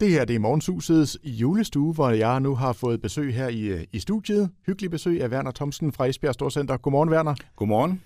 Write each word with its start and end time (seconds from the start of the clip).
Det 0.00 0.10
her 0.10 0.24
det 0.24 0.36
er 0.36 0.40
Morgenshusets 0.40 1.18
julestue, 1.24 1.92
hvor 1.92 2.10
jeg 2.10 2.40
nu 2.40 2.54
har 2.54 2.72
fået 2.72 3.02
besøg 3.02 3.34
her 3.34 3.48
i, 3.48 3.60
øh, 3.60 3.84
i 3.92 3.98
studiet. 3.98 4.50
Hyggelig 4.66 4.90
besøg 4.90 5.22
af 5.22 5.28
Werner 5.28 5.50
Thomsen 5.50 5.92
fra 5.92 6.06
Esbjerg 6.06 6.34
Storcenter. 6.34 6.76
Godmorgen, 6.76 7.10
Werner. 7.10 7.34
Godmorgen. 7.56 8.02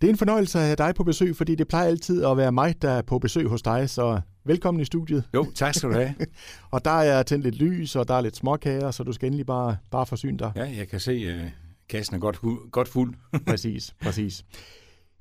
Det 0.00 0.06
er 0.06 0.10
en 0.10 0.16
fornøjelse 0.16 0.58
at 0.58 0.64
have 0.64 0.76
dig 0.76 0.94
på 0.94 1.04
besøg, 1.04 1.36
fordi 1.36 1.54
det 1.54 1.68
plejer 1.68 1.86
altid 1.86 2.24
at 2.24 2.36
være 2.36 2.52
mig, 2.52 2.82
der 2.82 2.90
er 2.90 3.02
på 3.02 3.18
besøg 3.18 3.46
hos 3.46 3.62
dig, 3.62 3.90
så 3.90 4.20
velkommen 4.44 4.80
i 4.80 4.84
studiet. 4.84 5.24
Jo, 5.34 5.46
tak 5.54 5.74
skal 5.74 5.88
du 5.88 5.94
have. 5.94 6.14
og 6.70 6.84
der 6.84 6.90
er 6.90 7.22
tændt 7.22 7.44
lidt 7.44 7.56
lys, 7.56 7.96
og 7.96 8.08
der 8.08 8.14
er 8.14 8.20
lidt 8.20 8.36
småkager, 8.36 8.90
så 8.90 9.04
du 9.04 9.12
skal 9.12 9.26
endelig 9.26 9.46
bare, 9.46 9.76
bare 9.90 10.06
forsyne 10.06 10.38
dig. 10.38 10.52
Ja, 10.56 10.64
jeg 10.76 10.88
kan 10.88 11.00
se, 11.00 11.12
at 11.12 11.44
uh, 11.44 11.50
kassen 11.88 12.16
er 12.16 12.20
godt, 12.20 12.40
godt 12.72 12.88
fuld. 12.88 13.14
præcis, 13.46 13.94
præcis. 14.02 14.44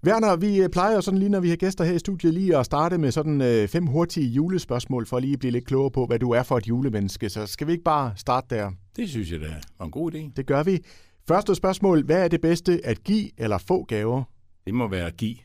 Werner, 0.07 0.35
vi 0.35 0.61
øh, 0.61 0.69
plejer 0.69 0.95
jo 0.95 1.01
sådan 1.01 1.17
lige, 1.17 1.29
når 1.29 1.39
vi 1.39 1.49
har 1.49 1.55
gæster 1.55 1.83
her 1.83 1.93
i 1.93 1.99
studiet, 1.99 2.33
lige 2.33 2.57
at 2.57 2.65
starte 2.65 2.97
med 2.97 3.11
sådan 3.11 3.41
øh, 3.41 3.67
fem 3.67 3.87
hurtige 3.87 4.27
julespørgsmål, 4.27 5.05
for 5.05 5.19
lige 5.19 5.33
at 5.33 5.39
blive 5.39 5.51
lidt 5.51 5.65
klogere 5.65 5.91
på, 5.91 6.05
hvad 6.05 6.19
du 6.19 6.31
er 6.31 6.43
for 6.43 6.57
et 6.57 6.67
julemenneske. 6.67 7.29
Så 7.29 7.47
skal 7.47 7.67
vi 7.67 7.71
ikke 7.71 7.83
bare 7.83 8.13
starte 8.15 8.55
der? 8.55 8.71
Det 8.95 9.09
synes 9.09 9.31
jeg 9.31 9.39
da 9.39 9.45
var 9.79 9.85
en 9.85 9.91
god 9.91 10.13
idé. 10.13 10.31
Det 10.35 10.45
gør 10.45 10.63
vi. 10.63 10.79
Første 11.27 11.55
spørgsmål. 11.55 12.03
Hvad 12.05 12.23
er 12.23 12.27
det 12.27 12.41
bedste, 12.41 12.81
at 12.83 13.03
give 13.03 13.29
eller 13.37 13.57
få 13.57 13.83
gaver? 13.83 14.23
Det 14.65 14.73
må 14.73 14.87
være 14.87 15.07
at 15.07 15.17
give. 15.17 15.35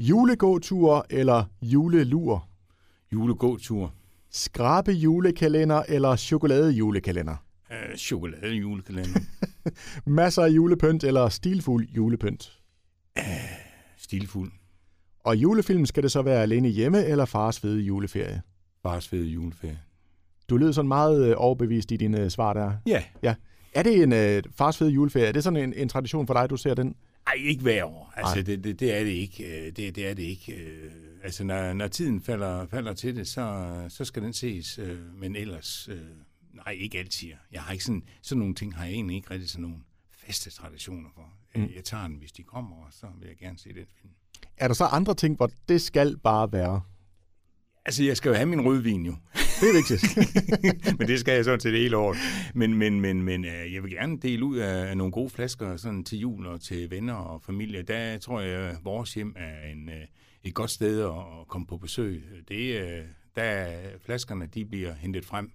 Julegåtur 0.00 1.06
eller 1.10 1.44
julelur? 1.62 2.48
Julegåtur. 3.12 3.94
Skrabe 4.30 4.92
julekalender 4.92 5.82
eller 5.88 6.16
chokolade 6.16 6.70
julekalender? 6.70 7.36
Uh, 7.70 7.96
chokolade 7.96 8.54
julekalender. 8.54 9.20
Masser 10.06 10.42
af 10.42 10.48
julepynt 10.48 11.04
eller 11.04 11.28
stilfuld 11.28 11.88
julepynt? 11.88 12.58
Uh, 13.18 13.59
stilfuld. 14.02 14.52
Og 15.24 15.36
julefilm 15.36 15.86
skal 15.86 16.02
det 16.02 16.12
så 16.12 16.22
være 16.22 16.42
alene 16.42 16.68
hjemme 16.68 17.04
eller 17.04 17.24
fars 17.24 17.60
fede 17.60 17.80
juleferie? 17.80 18.42
Fars 18.82 19.08
fede 19.08 19.26
juleferie. 19.26 19.78
Du 20.48 20.56
lød 20.56 20.72
sådan 20.72 20.88
meget 20.88 21.28
øh, 21.28 21.34
overbevist 21.36 21.92
i 21.92 21.96
dine 21.96 22.30
svar 22.30 22.52
der. 22.52 22.72
Ja. 22.86 23.02
ja. 23.22 23.34
Er 23.74 23.82
det 23.82 24.02
en 24.02 24.12
uh, 24.12 24.52
fars 24.56 24.78
fede 24.78 24.90
juleferie? 24.90 25.26
Er 25.26 25.32
det 25.32 25.44
sådan 25.44 25.62
en, 25.62 25.74
en 25.74 25.88
tradition 25.88 26.26
for 26.26 26.34
dig, 26.34 26.50
du 26.50 26.56
ser 26.56 26.74
den? 26.74 26.96
Nej, 27.26 27.34
ikke 27.44 27.62
hver 27.62 27.84
år. 27.84 28.12
Altså, 28.16 28.42
det, 28.42 28.64
det, 28.64 28.80
det, 28.80 28.98
er 28.98 29.04
det 29.04 29.10
ikke. 29.10 29.72
Det, 29.76 29.96
det 29.96 30.08
er 30.08 30.14
det 30.14 30.22
ikke. 30.22 30.54
Altså, 31.22 31.44
når, 31.44 31.72
når 31.72 31.88
tiden 31.88 32.20
falder, 32.20 32.66
falder 32.66 32.92
til 32.92 33.16
det, 33.16 33.28
så, 33.28 33.66
så 33.88 34.04
skal 34.04 34.22
den 34.22 34.32
ses. 34.32 34.80
Men 35.14 35.36
ellers, 35.36 35.88
nej, 36.52 36.74
ikke 36.78 36.98
altid. 36.98 37.28
Jeg 37.52 37.62
har 37.62 37.72
ikke 37.72 37.84
sådan, 37.84 38.02
sådan 38.22 38.38
nogle 38.38 38.54
ting 38.54 38.76
har 38.76 38.84
jeg 38.84 38.94
egentlig 38.94 39.16
ikke 39.16 39.30
rigtig 39.30 39.50
sådan 39.50 39.62
nogle 39.62 39.76
faste 40.30 40.50
traditioner 40.50 41.08
for. 41.14 41.32
Mm. 41.54 41.70
Jeg 41.74 41.84
tager 41.84 42.08
den, 42.08 42.16
hvis 42.16 42.32
de 42.32 42.42
kommer, 42.42 42.76
og 42.76 42.92
så 42.92 43.06
vil 43.18 43.28
jeg 43.28 43.36
gerne 43.36 43.58
se 43.58 43.68
den 43.68 43.86
film. 44.00 44.12
Er 44.56 44.66
der 44.66 44.74
så 44.74 44.84
andre 44.84 45.14
ting, 45.14 45.36
hvor 45.36 45.50
det 45.68 45.82
skal 45.82 46.18
bare 46.18 46.52
være? 46.52 46.82
Altså, 47.84 48.04
jeg 48.04 48.16
skal 48.16 48.28
jo 48.28 48.34
have 48.34 48.46
min 48.46 48.66
rødvin 48.66 49.06
jo. 49.06 49.14
Det 49.60 49.68
er 49.68 49.74
vigtigt. 49.74 50.02
men 50.98 51.08
det 51.08 51.20
skal 51.20 51.34
jeg 51.34 51.44
sådan 51.44 51.60
til 51.60 51.72
det 51.72 51.80
hele 51.80 51.96
år. 51.96 52.16
Men, 52.54 52.74
men, 52.74 53.00
men, 53.00 53.22
men 53.22 53.44
jeg 53.44 53.82
vil 53.82 53.90
gerne 53.90 54.18
dele 54.18 54.44
ud 54.44 54.56
af 54.56 54.96
nogle 54.96 55.12
gode 55.12 55.30
flasker 55.30 55.76
sådan 55.76 56.04
til 56.04 56.18
jul 56.18 56.46
og 56.46 56.60
til 56.60 56.90
venner 56.90 57.14
og 57.14 57.42
familie. 57.42 57.82
Der 57.82 58.18
tror 58.18 58.40
jeg, 58.40 58.60
at 58.60 58.76
vores 58.84 59.14
hjem 59.14 59.34
er 59.36 59.70
en, 59.70 59.90
et 60.44 60.54
godt 60.54 60.70
sted 60.70 61.04
at 61.04 61.48
komme 61.48 61.66
på 61.66 61.76
besøg. 61.76 62.24
Det, 62.48 63.02
der 63.36 63.66
flaskerne 64.04 64.46
de 64.46 64.64
bliver 64.64 64.94
hentet 64.94 65.24
frem. 65.24 65.52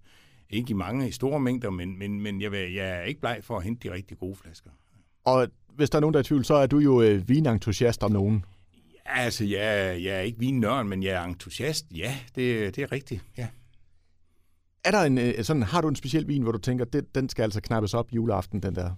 Ikke 0.49 0.71
i 0.71 0.73
mange 0.73 1.07
i 1.07 1.11
store 1.11 1.39
mængder, 1.39 1.69
men, 1.69 1.99
men, 1.99 2.21
men 2.21 2.41
jeg, 2.41 2.51
vil, 2.51 2.73
jeg 2.73 2.89
er 2.89 3.01
ikke 3.01 3.21
bleg 3.21 3.39
for 3.41 3.57
at 3.57 3.63
hente 3.63 3.89
de 3.89 3.93
rigtig 3.93 4.17
gode 4.17 4.35
flasker. 4.35 4.69
Og 5.23 5.47
hvis 5.75 5.89
der 5.89 5.97
er 5.97 5.99
nogen, 5.99 6.13
der 6.13 6.19
er 6.19 6.23
i 6.23 6.25
tvivl, 6.25 6.45
så 6.45 6.53
er 6.53 6.67
du 6.67 6.79
jo 6.79 7.01
øh, 7.01 7.29
vinentusiast 7.29 8.03
om 8.03 8.11
nogen. 8.11 8.45
Ja, 9.05 9.19
altså, 9.19 9.45
jeg, 9.45 10.03
jeg 10.03 10.15
er 10.15 10.19
ikke 10.19 10.39
vinnørd, 10.39 10.85
men 10.85 11.03
jeg 11.03 11.11
er 11.11 11.23
entusiast. 11.23 11.85
Ja, 11.95 12.15
det, 12.35 12.75
det 12.75 12.83
er 12.83 12.91
rigtigt, 12.91 13.21
ja. 13.37 13.47
Er 14.83 14.91
der 14.91 15.01
en, 15.01 15.43
sådan, 15.43 15.63
har 15.63 15.81
du 15.81 15.87
en 15.87 15.95
speciel 15.95 16.27
vin, 16.27 16.41
hvor 16.41 16.51
du 16.51 16.57
tænker, 16.57 16.85
det, 16.85 17.15
den 17.15 17.29
skal 17.29 17.43
altså 17.43 17.61
knappes 17.61 17.93
op 17.93 18.11
juleaften, 18.11 18.63
den 18.63 18.75
der? 18.75 18.91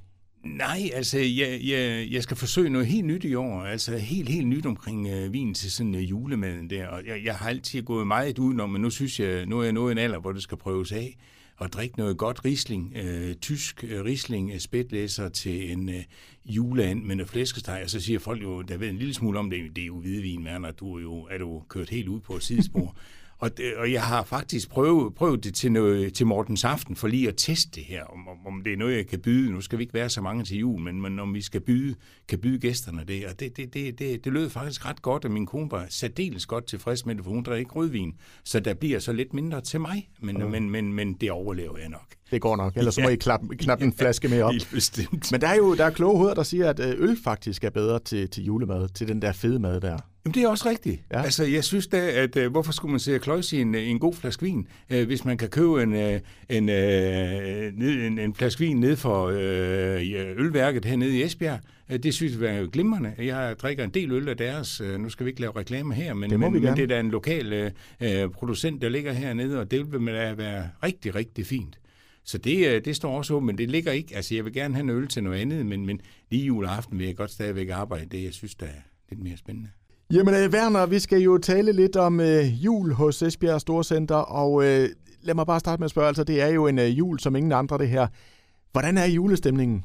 Nej, 0.55 0.89
altså, 0.93 1.17
jeg, 1.19 1.59
jeg, 1.63 2.07
jeg 2.11 2.23
skal 2.23 2.37
forsøge 2.37 2.69
noget 2.69 2.87
helt 2.87 3.05
nyt 3.05 3.23
i 3.23 3.35
år. 3.35 3.61
Altså, 3.61 3.97
helt, 3.97 4.29
helt 4.29 4.47
nyt 4.47 4.65
omkring 4.65 5.07
øh, 5.07 5.33
vin 5.33 5.53
til 5.53 5.71
sådan 5.71 5.95
øh, 5.95 6.09
julemaden 6.09 6.69
der. 6.69 6.87
Og 6.87 7.05
jeg, 7.07 7.21
jeg 7.23 7.35
har 7.35 7.49
altid 7.49 7.81
gået 7.81 8.07
meget 8.07 8.39
udenom, 8.39 8.69
men 8.69 8.81
nu 8.81 8.89
synes 8.89 9.19
jeg, 9.19 9.45
nu 9.45 9.59
er 9.59 9.63
jeg 9.63 9.73
nået 9.73 9.91
en 9.91 9.97
alder, 9.97 10.19
hvor 10.19 10.31
det 10.31 10.43
skal 10.43 10.57
prøves 10.57 10.91
af 10.91 11.17
og 11.57 11.73
drikke 11.73 11.97
noget 11.97 12.17
godt 12.17 12.45
risling, 12.45 12.93
øh, 12.95 13.35
tysk 13.35 13.83
øh, 13.83 14.03
risling 14.05 14.51
øh, 14.53 14.59
spætlæser 14.59 15.29
til 15.29 15.71
en 15.71 15.89
øh, 15.89 16.03
juleand 16.45 17.03
med 17.03 17.15
noget 17.15 17.29
flæskesteg, 17.29 17.81
og 17.83 17.89
så 17.89 17.99
siger 17.99 18.19
folk 18.19 18.43
jo, 18.43 18.61
der 18.61 18.77
ved 18.77 18.89
en 18.89 18.97
lille 18.97 19.13
smule 19.13 19.39
om 19.39 19.49
det, 19.49 19.75
det 19.75 19.81
er 19.81 19.85
jo 19.85 19.99
hvidvin, 19.99 20.45
Werner, 20.45 20.71
du 20.71 20.97
er 20.97 21.01
jo, 21.01 21.27
er 21.31 21.37
du 21.37 21.63
kørt 21.69 21.89
helt 21.89 22.07
ud 22.07 22.19
på 22.19 22.35
et 22.35 22.43
sidespor. 22.43 22.95
Og, 23.39 23.57
det, 23.57 23.75
og 23.75 23.91
jeg 23.91 24.03
har 24.03 24.23
faktisk 24.23 24.69
prøvet, 24.69 25.15
prøvet 25.15 25.43
det 25.43 25.53
til, 25.53 25.71
noget, 25.71 26.13
til 26.13 26.25
Mortens 26.27 26.63
Aften, 26.63 26.95
for 26.95 27.07
lige 27.07 27.27
at 27.27 27.33
teste 27.37 27.71
det 27.75 27.83
her, 27.83 28.03
om, 28.03 28.27
om 28.47 28.61
det 28.63 28.73
er 28.73 28.77
noget, 28.77 28.95
jeg 28.95 29.07
kan 29.07 29.19
byde. 29.19 29.51
Nu 29.51 29.61
skal 29.61 29.77
vi 29.77 29.83
ikke 29.83 29.93
være 29.93 30.09
så 30.09 30.21
mange 30.21 30.43
til 30.43 30.57
jul, 30.57 30.81
men, 30.81 31.01
men 31.01 31.19
om 31.19 31.33
vi 31.33 31.41
skal 31.41 31.61
byde, 31.61 31.95
kan 32.27 32.39
byde 32.39 32.59
gæsterne 32.59 33.03
det. 33.07 33.25
Og 33.25 33.39
det, 33.39 33.57
det, 33.57 33.73
det, 33.73 33.99
det, 33.99 34.25
det 34.25 34.33
lød 34.33 34.49
faktisk 34.49 34.85
ret 34.85 35.01
godt, 35.01 35.25
og 35.25 35.31
min 35.31 35.45
kone 35.45 35.71
var 35.71 35.85
særdeles 35.89 36.45
godt 36.45 36.65
tilfreds 36.65 37.05
med 37.05 37.15
det, 37.15 37.23
for 37.23 37.31
hun 37.31 37.43
drikker 37.43 37.59
ikke 37.59 37.71
rødvin. 37.71 38.13
Så 38.43 38.59
der 38.59 38.73
bliver 38.73 38.99
så 38.99 39.13
lidt 39.13 39.33
mindre 39.33 39.61
til 39.61 39.81
mig, 39.81 40.09
men, 40.19 40.37
mm. 40.37 40.51
men, 40.51 40.69
men, 40.69 40.93
men 40.93 41.13
det 41.13 41.31
overlever 41.31 41.77
jeg 41.77 41.89
nok. 41.89 42.07
Det 42.31 42.41
går 42.41 42.55
nok, 42.55 42.77
ellers 42.77 42.95
så 42.95 43.01
må 43.01 43.09
I 43.09 43.15
klappe, 43.15 43.55
knappe 43.55 43.85
en 43.85 43.93
flaske 43.99 44.27
mere 44.27 44.43
op. 44.43 44.51
Helt 44.51 44.69
bestemt. 44.73 45.31
Men 45.31 45.41
der 45.41 45.47
er 45.47 45.55
jo 45.55 45.75
der 45.75 45.85
er 45.85 45.89
kloge 45.89 46.17
hoveder, 46.17 46.33
der 46.33 46.43
siger, 46.43 46.69
at 46.69 46.79
øh, 46.79 47.09
øl 47.09 47.17
faktisk 47.23 47.63
er 47.63 47.69
bedre 47.69 47.99
til, 47.99 48.29
til 48.29 48.43
julemad, 48.43 48.89
til 48.89 49.07
den 49.07 49.21
der 49.21 49.31
fede 49.31 49.59
mad 49.59 49.81
der. 49.81 49.97
Jamen, 50.27 50.33
det 50.33 50.43
er 50.43 50.47
også 50.47 50.69
rigtigt. 50.69 51.01
Ja. 51.11 51.21
Altså, 51.21 51.43
jeg 51.43 51.63
synes 51.63 51.87
da, 51.87 51.97
at 51.97 52.37
uh, 52.37 52.51
hvorfor 52.51 52.71
skulle 52.71 52.91
man 52.91 52.99
se 52.99 53.19
kløjs 53.19 53.53
i 53.53 53.61
en, 53.61 53.75
en 53.75 53.99
god 53.99 54.13
flaske 54.13 54.43
vin, 54.43 54.67
hvis 54.87 55.25
man 55.25 55.37
kan 55.37 55.49
købe 55.49 55.83
en, 55.83 55.93
uh, 55.93 56.19
en, 56.49 56.69
en, 56.69 58.19
en 58.19 58.33
flaske 58.33 58.59
vin 58.59 58.79
ned 58.79 58.95
for 58.95 59.27
uh, 59.27 59.33
ølværket 60.37 60.85
hernede 60.85 61.17
i 61.17 61.23
Esbjerg. 61.23 61.59
Det 62.03 62.13
synes 62.13 62.37
jeg 62.41 62.57
er 62.57 62.67
glimrende. 62.67 63.13
Jeg 63.17 63.55
drikker 63.61 63.83
en 63.83 63.89
del 63.89 64.11
øl 64.11 64.29
af 64.29 64.37
deres. 64.37 64.81
Nu 64.99 65.09
skal 65.09 65.25
vi 65.25 65.29
ikke 65.29 65.41
lave 65.41 65.53
reklame 65.55 65.93
her, 65.93 66.13
men 66.13 66.29
det, 66.29 66.39
men, 66.39 66.53
men 66.53 66.75
det 66.75 66.83
er 66.83 66.87
da 66.87 66.99
en 66.99 67.11
lokal 67.11 67.71
uh, 68.01 68.31
producent, 68.31 68.81
der 68.81 68.89
ligger 68.89 69.13
hernede, 69.13 69.59
og 69.59 69.71
det 69.71 69.91
vil 69.91 70.07
da 70.07 70.33
være 70.33 70.69
rigtig, 70.83 71.15
rigtig 71.15 71.45
fint. 71.45 71.77
Så 72.27 72.37
det, 72.37 72.85
det 72.85 72.95
står 72.95 73.17
også 73.17 73.33
åbent, 73.33 73.45
men 73.45 73.57
det 73.57 73.69
ligger 73.69 73.91
ikke. 73.91 74.15
Altså, 74.15 74.35
jeg 74.35 74.45
vil 74.45 74.53
gerne 74.53 74.73
have 74.73 74.83
en 74.83 74.89
øl 74.89 75.07
til 75.07 75.23
noget 75.23 75.41
andet, 75.41 75.65
men, 75.65 75.85
men 75.85 76.01
lige 76.31 76.45
juleaften 76.45 76.99
vil 76.99 77.05
jeg 77.05 77.15
godt 77.15 77.31
stadigvæk 77.31 77.69
arbejde 77.69 78.05
det, 78.05 78.23
jeg 78.23 78.33
synes, 78.33 78.55
der 78.55 78.65
er 78.65 78.81
lidt 79.09 79.23
mere 79.23 79.37
spændende. 79.37 79.69
Jamen, 80.11 80.33
øh, 80.33 80.49
Werner, 80.49 80.85
vi 80.85 80.99
skal 80.99 81.19
jo 81.19 81.37
tale 81.37 81.71
lidt 81.71 81.95
om 81.95 82.19
øh, 82.19 82.65
jul 82.65 82.93
hos 82.93 83.21
Esbjerg 83.21 83.61
Storcenter, 83.61 84.15
og 84.15 84.65
øh, 84.65 84.89
lad 85.21 85.35
mig 85.35 85.45
bare 85.45 85.59
starte 85.59 85.79
med 85.79 85.85
at 85.85 85.91
spørge, 85.91 86.07
altså 86.07 86.23
det 86.23 86.41
er 86.41 86.47
jo 86.47 86.67
en 86.67 86.79
øh, 86.79 86.97
jul 86.97 87.19
som 87.19 87.35
ingen 87.35 87.51
andre 87.51 87.77
det 87.77 87.89
her. 87.89 88.07
Hvordan 88.71 88.97
er 88.97 89.05
julestemningen? 89.05 89.83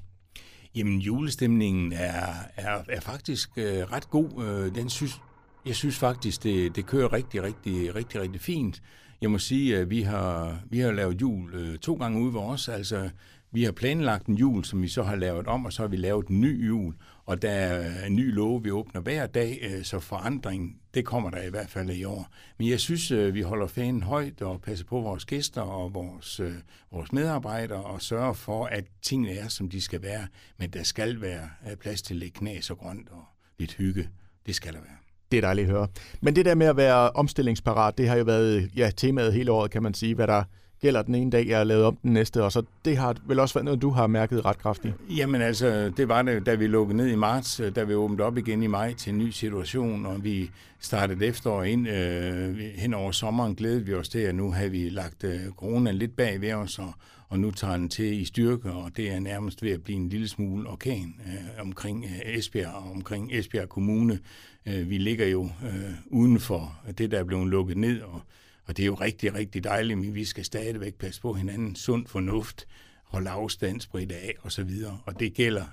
Jamen, 0.74 0.98
julestemningen 0.98 1.92
er, 1.92 2.24
er, 2.56 2.78
er 2.88 3.00
faktisk 3.00 3.50
øh, 3.56 3.64
ret 3.64 4.10
god. 4.10 4.44
Øh, 4.44 4.74
den 4.74 4.88
synes, 4.88 5.20
jeg 5.66 5.74
synes 5.74 5.98
faktisk, 5.98 6.42
det, 6.42 6.76
det 6.76 6.86
kører 6.86 7.12
rigtig, 7.12 7.42
rigtig, 7.42 7.94
rigtig, 7.94 8.20
rigtig 8.20 8.40
fint. 8.40 8.82
Jeg 9.22 9.30
må 9.30 9.38
sige, 9.38 9.76
at 9.76 9.90
vi 9.90 10.02
har, 10.02 10.60
vi 10.70 10.78
har 10.78 10.92
lavet 10.92 11.20
jul 11.20 11.54
øh, 11.54 11.78
to 11.78 11.94
gange 11.94 12.20
ude 12.20 12.34
ved 12.34 12.40
os. 12.40 12.68
Altså, 12.68 13.10
vi 13.52 13.64
har 13.64 13.72
planlagt 13.72 14.26
en 14.26 14.34
jul, 14.34 14.64
som 14.64 14.82
vi 14.82 14.88
så 14.88 15.02
har 15.02 15.16
lavet 15.16 15.46
om, 15.46 15.64
og 15.64 15.72
så 15.72 15.82
har 15.82 15.88
vi 15.88 15.96
lavet 15.96 16.28
en 16.28 16.40
ny 16.40 16.68
jul. 16.68 16.94
Og 17.24 17.42
der 17.42 17.50
er 17.50 18.06
en 18.06 18.16
ny 18.16 18.34
lov, 18.34 18.64
vi 18.64 18.70
åbner 18.70 19.00
hver 19.00 19.26
dag, 19.26 19.58
øh, 19.62 19.84
så 19.84 20.00
forandring, 20.00 20.80
det 20.94 21.04
kommer 21.04 21.30
der 21.30 21.42
i 21.42 21.50
hvert 21.50 21.70
fald 21.70 21.90
i 21.90 22.04
år. 22.04 22.28
Men 22.58 22.68
jeg 22.68 22.80
synes, 22.80 23.10
øh, 23.10 23.34
vi 23.34 23.40
holder 23.40 23.66
fanen 23.66 24.02
højt 24.02 24.42
og 24.42 24.60
passer 24.60 24.86
på 24.86 25.00
vores 25.00 25.24
gæster 25.24 25.60
og 25.60 25.94
vores, 25.94 26.40
øh, 26.40 26.54
vores 26.92 27.12
medarbejdere 27.12 27.84
og 27.84 28.02
sørger 28.02 28.32
for, 28.32 28.66
at 28.66 28.84
tingene 29.02 29.32
er, 29.32 29.48
som 29.48 29.68
de 29.68 29.80
skal 29.80 30.02
være. 30.02 30.26
Men 30.58 30.70
der 30.70 30.82
skal 30.82 31.20
være 31.20 31.76
plads 31.80 32.02
til 32.02 32.16
lidt 32.16 32.34
knas 32.34 32.70
og 32.70 32.78
grønt 32.78 33.08
og 33.08 33.24
lidt 33.58 33.74
hygge. 33.74 34.08
Det 34.46 34.54
skal 34.54 34.72
der 34.72 34.80
være. 34.80 35.01
Det 35.32 35.38
er 35.38 35.40
dejligt 35.40 35.68
at 35.68 35.72
høre. 35.74 35.88
Men 36.20 36.36
det 36.36 36.44
der 36.44 36.54
med 36.54 36.66
at 36.66 36.76
være 36.76 37.10
omstillingsparat, 37.10 37.98
det 37.98 38.08
har 38.08 38.16
jo 38.16 38.24
været 38.24 38.70
ja, 38.76 38.90
temaet 38.96 39.32
hele 39.32 39.52
året, 39.52 39.70
kan 39.70 39.82
man 39.82 39.94
sige, 39.94 40.14
hvad 40.14 40.26
der 40.26 40.42
gælder 40.80 41.02
den 41.02 41.14
ene 41.14 41.30
dag, 41.30 41.48
jeg 41.48 41.58
har 41.58 41.64
lavet 41.64 41.84
om 41.84 41.96
den 42.02 42.12
næste, 42.12 42.44
og 42.44 42.52
så 42.52 42.62
det 42.84 42.96
har 42.96 43.16
vel 43.26 43.40
også 43.40 43.54
været 43.54 43.64
noget, 43.64 43.82
du 43.82 43.90
har 43.90 44.06
mærket 44.06 44.44
ret 44.44 44.58
kraftigt? 44.58 44.94
Jamen 45.10 45.42
altså, 45.42 45.92
det 45.96 46.08
var 46.08 46.22
det, 46.22 46.46
da 46.46 46.54
vi 46.54 46.66
lukkede 46.66 46.96
ned 46.96 47.06
i 47.06 47.14
marts, 47.14 47.60
da 47.76 47.82
vi 47.82 47.94
åbnede 47.94 48.22
op 48.22 48.38
igen 48.38 48.62
i 48.62 48.66
maj 48.66 48.94
til 48.94 49.12
en 49.12 49.18
ny 49.18 49.30
situation, 49.30 50.06
og 50.06 50.24
vi 50.24 50.50
startede 50.80 51.26
efterår 51.26 51.62
ind 51.62 51.88
øh, 51.88 52.56
hen 52.58 52.94
over 52.94 53.12
sommeren, 53.12 53.54
glædede 53.54 53.86
vi 53.86 53.94
os 53.94 54.08
til, 54.08 54.18
at 54.18 54.34
nu 54.34 54.52
har 54.52 54.68
vi 54.68 54.88
lagt 54.88 55.24
øh, 55.24 55.40
corona 55.56 55.90
lidt 55.90 56.16
bag 56.16 56.40
ved 56.40 56.52
os, 56.52 56.78
og, 56.78 56.92
og 57.32 57.40
nu 57.40 57.50
tager 57.50 57.76
den 57.76 57.88
til 57.88 58.20
i 58.20 58.24
styrke, 58.24 58.72
og 58.72 58.96
det 58.96 59.10
er 59.10 59.20
nærmest 59.20 59.62
ved 59.62 59.70
at 59.70 59.82
blive 59.82 59.96
en 59.96 60.08
lille 60.08 60.28
smule 60.28 60.68
orkan 60.68 61.20
øh, 61.26 61.60
omkring 61.60 62.04
øh, 62.04 62.34
Esbjerg 62.34 62.74
og 62.74 62.90
omkring 62.90 63.32
Esbjerg 63.32 63.68
Kommune. 63.68 64.18
Øh, 64.66 64.90
vi 64.90 64.98
ligger 64.98 65.26
jo 65.26 65.44
øh, 65.44 65.92
uden 66.06 66.40
for 66.40 66.80
det, 66.98 67.10
der 67.10 67.18
er 67.18 67.24
blevet 67.24 67.48
lukket 67.48 67.76
ned, 67.76 68.00
og 68.00 68.20
og 68.66 68.76
det 68.76 68.82
er 68.82 68.86
jo 68.86 68.94
rigtig, 68.94 69.34
rigtig 69.34 69.64
dejligt, 69.64 69.98
men 69.98 70.14
vi 70.14 70.24
skal 70.24 70.44
stadigvæk 70.44 70.94
passe 70.94 71.20
på 71.20 71.32
hinanden. 71.32 71.76
Sund 71.76 72.06
fornuft, 72.06 72.66
holde 73.04 73.30
afstand, 73.30 73.80
spritte 73.80 74.14
af 74.14 74.34
og 74.40 74.52
så 74.52 74.64
videre. 74.64 74.98
Og 75.06 75.20
det 75.20 75.34
gælder 75.34 75.64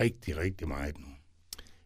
rigtig, 0.00 0.36
rigtig 0.36 0.68
meget 0.68 0.98
nu. 0.98 1.06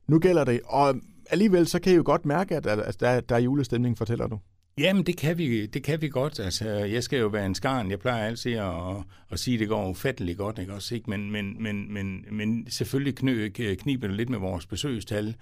Nu 0.06 0.18
gælder 0.18 0.44
det, 0.44 0.60
og 0.64 0.94
alligevel 1.30 1.66
så 1.66 1.80
kan 1.80 1.92
I 1.92 1.96
jo 1.96 2.02
godt 2.04 2.24
mærke, 2.24 2.56
at 2.56 2.64
der, 2.64 3.20
der 3.20 3.34
er 3.34 3.38
julestemning, 3.38 3.98
fortæller 3.98 4.26
du. 4.26 4.38
Jamen, 4.80 5.06
det 5.06 5.16
kan, 5.16 5.38
vi, 5.38 5.66
det 5.66 5.82
kan 5.82 6.00
vi 6.00 6.08
godt. 6.08 6.40
Altså, 6.40 6.68
jeg 6.68 7.02
skal 7.02 7.18
jo 7.18 7.26
være 7.26 7.46
en 7.46 7.54
skarn. 7.54 7.90
Jeg 7.90 7.98
plejer 7.98 8.26
altid 8.26 8.52
at, 8.52 8.64
at, 8.64 9.04
at 9.30 9.38
sige, 9.38 9.54
at 9.54 9.60
det 9.60 9.68
går 9.68 9.88
ufatteligt 9.88 10.38
godt, 10.38 10.58
ikke 10.58 10.72
også? 10.72 10.94
Ikke? 10.94 11.10
Men, 11.10 11.30
men, 11.30 11.62
men, 11.62 11.94
men, 11.94 12.24
men 12.30 12.70
selvfølgelig 12.70 13.16
knø, 13.16 13.48
kniber 13.78 14.06
det 14.06 14.16
lidt 14.16 14.28
med 14.30 14.38
vores 14.38 14.66
besøgstal. 14.66 15.34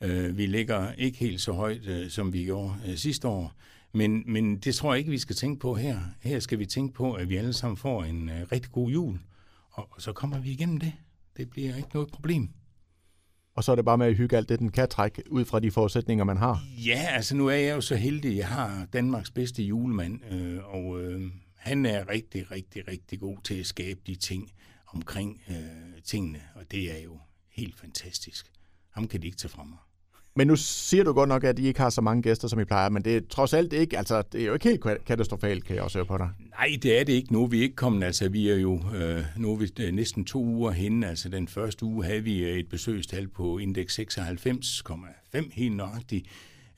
Øh, 0.00 0.38
vi 0.38 0.46
ligger 0.46 0.92
ikke 0.92 1.18
helt 1.18 1.40
så 1.40 1.52
højt, 1.52 1.86
øh, 1.86 2.10
som 2.10 2.32
vi 2.32 2.44
gjorde 2.44 2.74
øh, 2.88 2.96
sidste 2.96 3.28
år. 3.28 3.52
Men, 3.92 4.22
men 4.26 4.56
det 4.56 4.74
tror 4.74 4.92
jeg 4.92 4.98
ikke, 4.98 5.10
vi 5.10 5.18
skal 5.18 5.36
tænke 5.36 5.60
på 5.60 5.74
her. 5.74 5.98
Her 6.20 6.40
skal 6.40 6.58
vi 6.58 6.66
tænke 6.66 6.94
på, 6.94 7.12
at 7.12 7.28
vi 7.28 7.36
alle 7.36 7.52
sammen 7.52 7.76
får 7.76 8.04
en 8.04 8.30
rigtig 8.52 8.72
god 8.72 8.90
jul. 8.90 9.18
Og, 9.70 9.88
og 9.90 10.02
så 10.02 10.12
kommer 10.12 10.38
vi 10.38 10.50
igennem 10.50 10.78
det. 10.78 10.92
Det 11.36 11.50
bliver 11.50 11.76
ikke 11.76 11.90
noget 11.94 12.08
problem. 12.08 12.48
Og 13.54 13.64
så 13.64 13.72
er 13.72 13.76
det 13.76 13.84
bare 13.84 13.98
med 13.98 14.06
at 14.06 14.14
hygge 14.14 14.36
alt 14.36 14.48
det, 14.48 14.58
den 14.58 14.70
kan 14.70 14.88
trække 14.88 15.22
ud 15.30 15.44
fra 15.44 15.60
de 15.60 15.70
forudsætninger, 15.70 16.24
man 16.24 16.36
har. 16.36 16.62
Ja, 16.86 17.06
altså 17.10 17.36
nu 17.36 17.46
er 17.46 17.54
jeg 17.54 17.76
jo 17.76 17.80
så 17.80 17.96
heldig, 17.96 18.36
jeg 18.36 18.48
har 18.48 18.86
Danmarks 18.92 19.30
bedste 19.30 19.62
julemand, 19.62 20.32
øh, 20.32 20.74
og 20.74 21.02
øh, 21.02 21.30
han 21.56 21.86
er 21.86 22.08
rigtig, 22.08 22.50
rigtig, 22.50 22.88
rigtig 22.88 23.20
god 23.20 23.38
til 23.44 23.54
at 23.54 23.66
skabe 23.66 24.00
de 24.06 24.14
ting 24.14 24.52
omkring 24.86 25.42
øh, 25.48 26.02
tingene, 26.04 26.40
og 26.54 26.70
det 26.70 26.98
er 26.98 27.02
jo 27.02 27.18
helt 27.48 27.78
fantastisk. 27.78 28.46
Ham 28.90 29.08
kan 29.08 29.22
de 29.22 29.26
ikke 29.26 29.38
tage 29.38 29.50
fra 29.50 29.64
mig. 29.64 29.78
Men 30.36 30.46
nu 30.46 30.56
siger 30.56 31.04
du 31.04 31.12
godt 31.12 31.28
nok, 31.28 31.44
at 31.44 31.58
I 31.58 31.66
ikke 31.66 31.80
har 31.80 31.90
så 31.90 32.00
mange 32.00 32.22
gæster, 32.22 32.48
som 32.48 32.60
I 32.60 32.64
plejer, 32.64 32.88
men 32.88 33.04
det 33.04 33.16
er 33.16 33.20
trods 33.30 33.52
alt 33.52 33.72
ikke, 33.72 33.98
altså 33.98 34.22
det 34.32 34.40
er 34.40 34.46
jo 34.46 34.52
ikke 34.54 34.68
helt 34.68 35.04
katastrofalt, 35.06 35.64
kan 35.64 35.76
jeg 35.76 35.84
også 35.84 35.98
høre 35.98 36.06
på 36.06 36.18
dig. 36.18 36.28
Nej, 36.50 36.78
det 36.82 37.00
er 37.00 37.04
det 37.04 37.12
ikke. 37.12 37.32
Nu 37.32 37.42
er 37.42 37.46
vi 37.46 37.62
ikke 37.62 37.76
kommet, 37.76 38.04
altså 38.04 38.28
vi 38.28 38.50
er 38.50 38.56
jo 38.56 38.80
øh, 38.94 39.24
nu 39.36 39.52
er 39.52 39.56
vi 39.56 39.70
øh, 39.80 39.92
næsten 39.92 40.24
to 40.24 40.44
uger 40.44 40.70
henne. 40.70 41.08
Altså 41.08 41.28
den 41.28 41.48
første 41.48 41.84
uge 41.84 42.04
havde 42.04 42.20
vi 42.20 42.44
øh, 42.44 42.58
et 42.58 42.68
besøgstal 42.68 43.28
på 43.28 43.58
indeks 43.58 43.98
96,5 43.98 45.50
helt 45.52 45.76
nøjagtigt. 45.76 46.26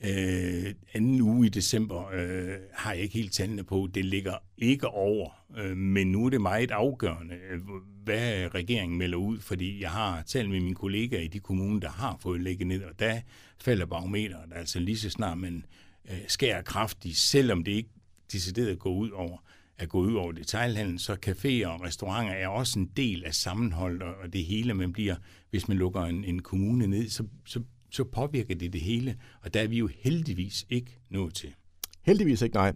Øh, 0.01 0.73
anden 0.93 1.21
uge 1.21 1.45
i 1.45 1.49
december 1.49 2.09
øh, 2.13 2.55
har 2.73 2.93
jeg 2.93 3.01
ikke 3.01 3.13
helt 3.13 3.33
tallene 3.33 3.63
på. 3.63 3.89
Det 3.93 4.05
ligger 4.05 4.33
ikke 4.57 4.87
over, 4.87 5.29
øh, 5.57 5.77
men 5.77 6.11
nu 6.11 6.25
er 6.25 6.29
det 6.29 6.41
meget 6.41 6.71
afgørende, 6.71 7.35
øh, 7.51 7.59
hvad 8.03 8.55
regeringen 8.55 8.97
melder 8.97 9.17
ud, 9.17 9.39
fordi 9.39 9.81
jeg 9.81 9.91
har 9.91 10.23
talt 10.23 10.49
med 10.49 10.59
mine 10.59 10.75
kollegaer 10.75 11.21
i 11.21 11.27
de 11.27 11.39
kommuner, 11.39 11.79
der 11.79 11.89
har 11.89 12.17
fået 12.19 12.41
lægget 12.41 12.67
ned, 12.67 12.83
og 12.83 12.99
der 12.99 13.19
falder 13.61 13.85
barometeret 13.85 14.51
altså 14.55 14.79
lige 14.79 14.97
så 14.97 15.09
snart 15.09 15.37
man 15.37 15.65
øh, 16.11 16.17
skærer 16.27 16.61
kraftigt, 16.61 17.17
selvom 17.17 17.63
det 17.63 17.71
ikke 17.71 17.89
decideret 18.31 18.79
går 18.79 18.93
ud 18.93 19.09
over 19.09 19.37
at 19.77 19.89
gå 19.89 19.99
ud 19.99 20.13
over 20.13 20.31
detailhandlen, 20.31 20.99
så 20.99 21.13
caféer 21.25 21.67
og 21.67 21.81
restauranter 21.81 22.33
er 22.33 22.47
også 22.47 22.79
en 22.79 22.91
del 22.97 23.23
af 23.25 23.33
sammenholdet, 23.33 24.01
og 24.01 24.33
det 24.33 24.45
hele, 24.45 24.73
man 24.73 24.93
bliver, 24.93 25.15
hvis 25.49 25.67
man 25.67 25.77
lukker 25.77 26.01
en, 26.01 26.23
en 26.23 26.41
kommune 26.41 26.87
ned, 26.87 27.09
så, 27.09 27.23
så 27.45 27.61
så 27.89 28.03
påvirker 28.03 28.55
det 28.55 28.73
det 28.73 28.81
hele, 28.81 29.15
og 29.41 29.53
der 29.53 29.61
er 29.61 29.67
vi 29.67 29.77
jo 29.77 29.89
heldigvis 29.99 30.65
ikke 30.69 30.99
nået 31.09 31.33
til. 31.33 31.53
Heldigvis 32.01 32.41
ikke, 32.41 32.55
nej. 32.55 32.73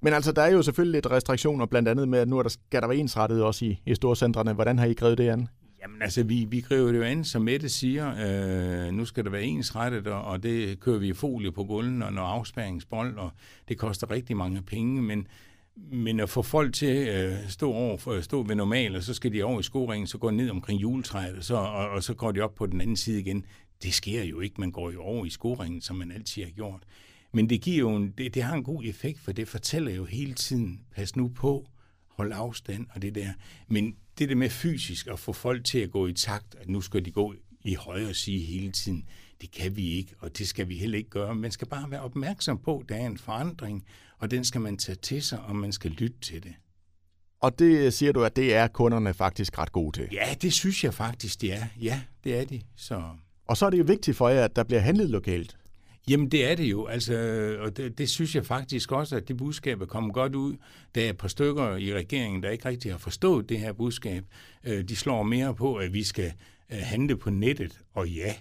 Men 0.00 0.12
altså, 0.12 0.32
der 0.32 0.42
er 0.42 0.50
jo 0.50 0.62
selvfølgelig 0.62 0.92
lidt 0.92 1.10
restriktioner, 1.10 1.66
blandt 1.66 1.88
andet 1.88 2.08
med, 2.08 2.18
at 2.18 2.28
nu 2.28 2.38
er 2.38 2.42
der, 2.42 2.48
skal 2.48 2.82
der 2.82 2.88
være 2.88 2.96
ensrettet 2.96 3.42
også 3.42 3.64
i, 3.64 3.80
i 3.86 3.94
storcentrene. 3.94 4.52
Hvordan 4.52 4.78
har 4.78 4.86
I 4.86 4.94
grevet 4.94 5.18
det 5.18 5.28
an? 5.28 5.48
Jamen 5.82 6.02
altså, 6.02 6.22
vi, 6.22 6.46
vi 6.50 6.60
griber 6.60 6.92
det 6.92 6.98
jo 6.98 7.02
an, 7.02 7.24
som 7.24 7.42
Mette 7.42 7.68
siger. 7.68 8.14
Øh, 8.86 8.92
nu 8.92 9.04
skal 9.04 9.24
der 9.24 9.30
være 9.30 9.42
ensrettet, 9.42 10.06
og, 10.06 10.24
og 10.24 10.42
det 10.42 10.80
kører 10.80 10.98
vi 10.98 11.08
i 11.08 11.12
folie 11.12 11.52
på 11.52 11.64
gulven 11.64 12.02
og 12.02 12.12
noget 12.12 12.28
afspæringsbold, 12.28 13.18
og 13.18 13.30
det 13.68 13.78
koster 13.78 14.10
rigtig 14.10 14.36
mange 14.36 14.62
penge, 14.62 15.02
men 15.02 15.26
men 15.76 16.20
at 16.20 16.28
få 16.28 16.42
folk 16.42 16.74
til 16.74 16.86
at 16.86 17.32
øh, 17.32 17.38
stå, 17.48 17.72
over, 17.72 18.20
stå 18.20 18.42
ved 18.42 18.54
normal, 18.54 18.96
og 18.96 19.02
så 19.02 19.14
skal 19.14 19.32
de 19.32 19.42
over 19.42 19.60
i 19.60 19.62
skoringen, 19.62 20.06
så 20.06 20.18
går 20.18 20.30
de 20.30 20.36
ned 20.36 20.50
omkring 20.50 20.82
juletræet, 20.82 21.36
og 21.36 21.44
så, 21.44 21.54
og, 21.54 21.88
og 21.88 22.02
så 22.02 22.14
går 22.14 22.32
de 22.32 22.40
op 22.40 22.54
på 22.54 22.66
den 22.66 22.80
anden 22.80 22.96
side 22.96 23.20
igen. 23.20 23.44
Det 23.84 23.94
sker 23.94 24.22
jo 24.22 24.40
ikke. 24.40 24.60
Man 24.60 24.70
går 24.70 24.90
jo 24.90 25.02
over 25.02 25.24
i 25.24 25.30
skoringen, 25.30 25.80
som 25.80 25.96
man 25.96 26.12
altid 26.12 26.44
har 26.44 26.50
gjort. 26.50 26.82
Men 27.32 27.48
det, 27.48 27.60
giver 27.60 27.78
jo 27.78 27.96
en, 27.96 28.14
det, 28.18 28.34
det 28.34 28.42
har 28.42 28.54
en 28.54 28.64
god 28.64 28.84
effekt, 28.84 29.20
for 29.20 29.32
det 29.32 29.48
fortæller 29.48 29.94
jo 29.94 30.04
hele 30.04 30.34
tiden, 30.34 30.80
pas 30.94 31.16
nu 31.16 31.28
på, 31.28 31.68
hold 32.08 32.32
afstand 32.34 32.86
og 32.94 33.02
det 33.02 33.14
der. 33.14 33.32
Men 33.68 33.96
det 34.18 34.28
der 34.28 34.34
med 34.34 34.50
fysisk 34.50 35.06
at 35.06 35.18
få 35.18 35.32
folk 35.32 35.64
til 35.64 35.78
at 35.78 35.90
gå 35.90 36.06
i 36.06 36.12
takt, 36.12 36.54
at 36.60 36.68
nu 36.68 36.80
skal 36.80 37.04
de 37.04 37.10
gå 37.10 37.34
i 37.64 37.74
højre 37.74 38.14
side 38.14 38.44
hele 38.44 38.72
tiden, 38.72 39.04
det 39.40 39.50
kan 39.50 39.76
vi 39.76 39.90
ikke, 39.90 40.14
og 40.18 40.38
det 40.38 40.48
skal 40.48 40.68
vi 40.68 40.76
heller 40.76 40.98
ikke 40.98 41.10
gøre. 41.10 41.34
Man 41.34 41.50
skal 41.50 41.68
bare 41.68 41.90
være 41.90 42.00
opmærksom 42.00 42.58
på, 42.58 42.78
at 42.78 42.88
der 42.88 42.94
er 42.94 43.06
en 43.06 43.18
forandring, 43.18 43.84
og 44.18 44.30
den 44.30 44.44
skal 44.44 44.60
man 44.60 44.76
tage 44.76 44.96
til 44.96 45.22
sig, 45.22 45.40
og 45.40 45.56
man 45.56 45.72
skal 45.72 45.90
lytte 45.90 46.18
til 46.20 46.42
det. 46.42 46.54
Og 47.40 47.58
det 47.58 47.94
siger 47.94 48.12
du, 48.12 48.24
at 48.24 48.36
det 48.36 48.54
er 48.54 48.68
kunderne 48.68 49.14
faktisk 49.14 49.58
ret 49.58 49.72
gode 49.72 49.98
til? 49.98 50.08
Ja, 50.12 50.34
det 50.42 50.52
synes 50.52 50.84
jeg 50.84 50.94
faktisk, 50.94 51.40
det 51.40 51.52
er. 51.52 51.66
Ja, 51.80 52.02
det 52.24 52.40
er 52.40 52.44
de. 52.44 52.60
Så 52.76 53.02
og 53.46 53.56
så 53.56 53.66
er 53.66 53.70
det 53.70 53.78
jo 53.78 53.84
vigtigt 53.86 54.16
for 54.16 54.28
jer, 54.28 54.44
at 54.44 54.56
der 54.56 54.64
bliver 54.64 54.80
handlet 54.80 55.10
lokalt. 55.10 55.56
Jamen 56.08 56.28
det 56.30 56.50
er 56.50 56.54
det 56.54 56.64
jo, 56.64 56.86
altså, 56.86 57.14
og 57.60 57.76
det, 57.76 57.98
det 57.98 58.08
synes 58.08 58.34
jeg 58.34 58.46
faktisk 58.46 58.92
også, 58.92 59.16
at 59.16 59.28
det 59.28 59.36
budskab 59.36 59.80
er 59.80 59.86
kommet 59.86 60.14
godt 60.14 60.34
ud. 60.34 60.54
Der 60.94 61.04
er 61.04 61.10
et 61.10 61.18
par 61.18 61.28
stykker 61.28 61.76
i 61.76 61.94
regeringen, 61.94 62.42
der 62.42 62.50
ikke 62.50 62.68
rigtig 62.68 62.90
har 62.90 62.98
forstået 62.98 63.48
det 63.48 63.58
her 63.58 63.72
budskab. 63.72 64.24
Øh, 64.64 64.84
de 64.84 64.96
slår 64.96 65.22
mere 65.22 65.54
på, 65.54 65.76
at 65.76 65.92
vi 65.92 66.02
skal 66.02 66.32
øh, 66.72 66.78
handle 66.82 67.16
på 67.16 67.30
nettet, 67.30 67.80
og 67.94 68.08
ja, 68.08 68.34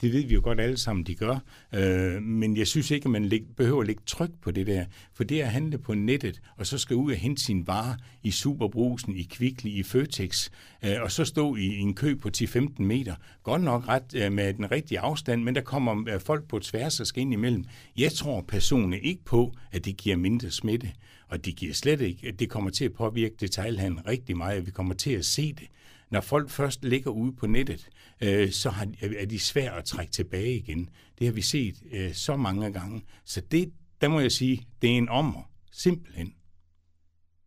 det 0.00 0.12
ved 0.12 0.24
vi 0.24 0.34
jo 0.34 0.40
godt 0.44 0.60
alle 0.60 0.76
sammen, 0.76 1.06
de 1.06 1.14
gør. 1.14 1.38
Øh, 1.74 2.22
men 2.22 2.56
jeg 2.56 2.66
synes 2.66 2.90
ikke, 2.90 3.04
at 3.04 3.10
man 3.10 3.24
lig, 3.24 3.42
behøver 3.56 3.80
at 3.80 3.86
lægge 3.86 4.02
tryk 4.06 4.30
på 4.42 4.50
det 4.50 4.66
der. 4.66 4.84
For 5.14 5.24
det 5.24 5.40
at 5.40 5.48
handle 5.48 5.78
på 5.78 5.94
nettet, 5.94 6.40
og 6.56 6.66
så 6.66 6.78
skal 6.78 6.96
ud 6.96 7.12
og 7.12 7.18
hente 7.18 7.42
sin 7.42 7.66
vare 7.66 7.96
i 8.22 8.30
Superbrusen, 8.30 9.16
i 9.16 9.22
Kvickly, 9.22 9.70
i 9.70 9.82
Føtex, 9.82 10.50
øh, 10.84 10.96
og 11.02 11.12
så 11.12 11.24
stå 11.24 11.56
i, 11.56 11.64
i 11.64 11.78
en 11.78 11.94
kø 11.94 12.14
på 12.14 12.30
10-15 12.36 12.82
meter. 12.82 13.14
Godt 13.42 13.62
nok 13.62 13.88
ret 13.88 14.14
øh, 14.14 14.32
med 14.32 14.54
den 14.54 14.70
rigtige 14.70 15.00
afstand, 15.00 15.42
men 15.42 15.54
der 15.54 15.60
kommer 15.60 16.08
øh, 16.08 16.20
folk 16.20 16.48
på 16.48 16.58
tværs 16.58 17.00
og 17.00 17.06
skal 17.06 17.20
ind 17.20 17.32
imellem. 17.32 17.64
Jeg 17.96 18.12
tror 18.12 18.40
personligt 18.40 19.04
ikke 19.04 19.24
på, 19.24 19.54
at 19.72 19.84
det 19.84 19.96
giver 19.96 20.16
mindre 20.16 20.50
smitte. 20.50 20.92
Og 21.28 21.44
det 21.44 21.56
giver 21.56 21.74
slet 21.74 22.00
ikke, 22.00 22.28
at 22.28 22.40
det 22.40 22.50
kommer 22.50 22.70
til 22.70 22.84
at 22.84 22.92
påvirke 22.92 23.34
detailhandlen 23.40 24.06
rigtig 24.06 24.36
meget, 24.36 24.66
vi 24.66 24.70
kommer 24.70 24.94
til 24.94 25.10
at 25.10 25.24
se 25.24 25.52
det 25.52 25.68
når 26.10 26.20
folk 26.20 26.50
først 26.50 26.84
ligger 26.84 27.10
ude 27.10 27.32
på 27.32 27.46
nettet, 27.46 27.88
øh, 28.20 28.50
så 28.50 28.70
har, 28.70 28.86
er 29.18 29.26
de 29.26 29.38
svært 29.38 29.78
at 29.78 29.84
trække 29.84 30.12
tilbage 30.12 30.56
igen. 30.56 30.88
Det 31.18 31.26
har 31.26 31.34
vi 31.34 31.42
set 31.42 31.74
øh, 31.92 32.12
så 32.12 32.36
mange 32.36 32.72
gange. 32.72 33.02
Så 33.24 33.40
det, 33.50 33.72
der 34.00 34.08
må 34.08 34.20
jeg 34.20 34.32
sige, 34.32 34.66
det 34.82 34.90
er 34.90 34.96
en 34.96 35.08
ommer, 35.08 35.50
simpelthen. 35.72 36.32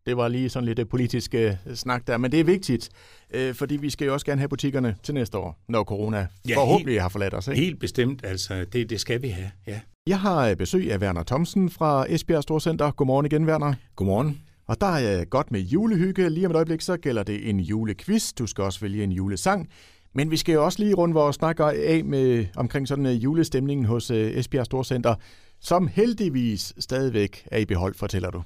Det 0.06 0.16
var 0.16 0.28
lige 0.28 0.48
sådan 0.48 0.66
lidt 0.66 0.78
øh, 0.78 0.86
politisk 0.86 1.34
øh, 1.34 1.54
snak 1.74 2.06
der, 2.06 2.16
men 2.18 2.32
det 2.32 2.40
er 2.40 2.44
vigtigt, 2.44 2.90
øh, 3.34 3.54
fordi 3.54 3.76
vi 3.76 3.90
skal 3.90 4.06
jo 4.06 4.12
også 4.12 4.26
gerne 4.26 4.38
have 4.38 4.48
butikkerne 4.48 4.96
til 5.02 5.14
næste 5.14 5.38
år, 5.38 5.62
når 5.68 5.84
corona 5.84 6.26
ja, 6.48 6.56
forhåbentlig 6.56 6.92
helt, 6.92 7.02
har 7.02 7.08
forladt 7.08 7.34
os. 7.34 7.48
Ikke? 7.48 7.60
Helt 7.60 7.80
bestemt, 7.80 8.24
altså 8.24 8.64
det, 8.72 8.90
det 8.90 9.00
skal 9.00 9.22
vi 9.22 9.28
have, 9.28 9.50
ja. 9.66 9.80
Jeg 10.06 10.20
har 10.20 10.48
øh, 10.48 10.56
besøg 10.56 10.92
af 10.92 10.98
Werner 10.98 11.22
Thomsen 11.22 11.70
fra 11.70 12.06
Esbjerg 12.08 12.42
Storcenter. 12.42 12.90
Godmorgen 12.90 13.26
igen, 13.26 13.46
Werner. 13.46 13.74
Godmorgen. 13.96 14.40
Og 14.66 14.80
der 14.80 14.86
er 14.86 15.24
godt 15.24 15.50
med 15.50 15.60
julehygge. 15.60 16.30
Lige 16.30 16.46
om 16.46 16.50
et 16.50 16.56
øjeblik, 16.56 16.80
så 16.80 16.96
gælder 16.96 17.22
det 17.22 17.48
en 17.48 17.60
julequiz. 17.60 18.32
Du 18.32 18.46
skal 18.46 18.64
også 18.64 18.80
vælge 18.80 19.04
en 19.04 19.12
julesang. 19.12 19.68
Men 20.14 20.30
vi 20.30 20.36
skal 20.36 20.52
jo 20.52 20.64
også 20.64 20.82
lige 20.82 20.94
runde 20.94 21.14
vores 21.14 21.36
snakker 21.36 21.66
af 21.66 22.02
med 22.04 22.46
omkring 22.56 22.88
sådan 22.88 23.06
uh, 23.06 23.24
julestemningen 23.24 23.86
hos 23.86 24.10
uh, 24.10 24.16
Esbjerg 24.16 24.66
Storcenter, 24.66 25.14
som 25.60 25.86
heldigvis 25.86 26.72
stadigvæk 26.78 27.46
er 27.50 27.58
i 27.58 27.64
behold, 27.64 27.94
fortæller 27.94 28.30
du. 28.30 28.42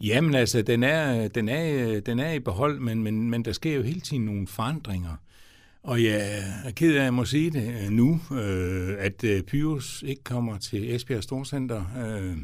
Jamen 0.00 0.34
altså, 0.34 0.62
den 0.62 0.82
er, 0.82 1.28
den 1.28 1.48
er, 1.48 2.00
den 2.00 2.18
er 2.18 2.32
i 2.32 2.38
behold, 2.38 2.80
men, 2.80 3.02
men, 3.02 3.30
men 3.30 3.44
der 3.44 3.52
sker 3.52 3.74
jo 3.74 3.82
hele 3.82 4.00
tiden 4.00 4.24
nogle 4.24 4.46
forandringer. 4.46 5.16
Og 5.82 6.04
jeg 6.04 6.42
er 6.64 6.70
ked 6.70 6.94
af, 6.94 6.98
at 6.98 7.04
jeg 7.04 7.14
må 7.14 7.24
sige 7.24 7.50
det 7.50 7.74
øh, 7.84 7.90
nu, 7.90 8.20
øh, 8.32 8.94
at 8.98 9.24
Pyrus 9.46 10.04
ikke 10.06 10.24
kommer 10.24 10.58
til 10.58 10.94
Esbjerg 10.94 11.22
Storcenter. 11.22 11.84
Øh, 12.06 12.36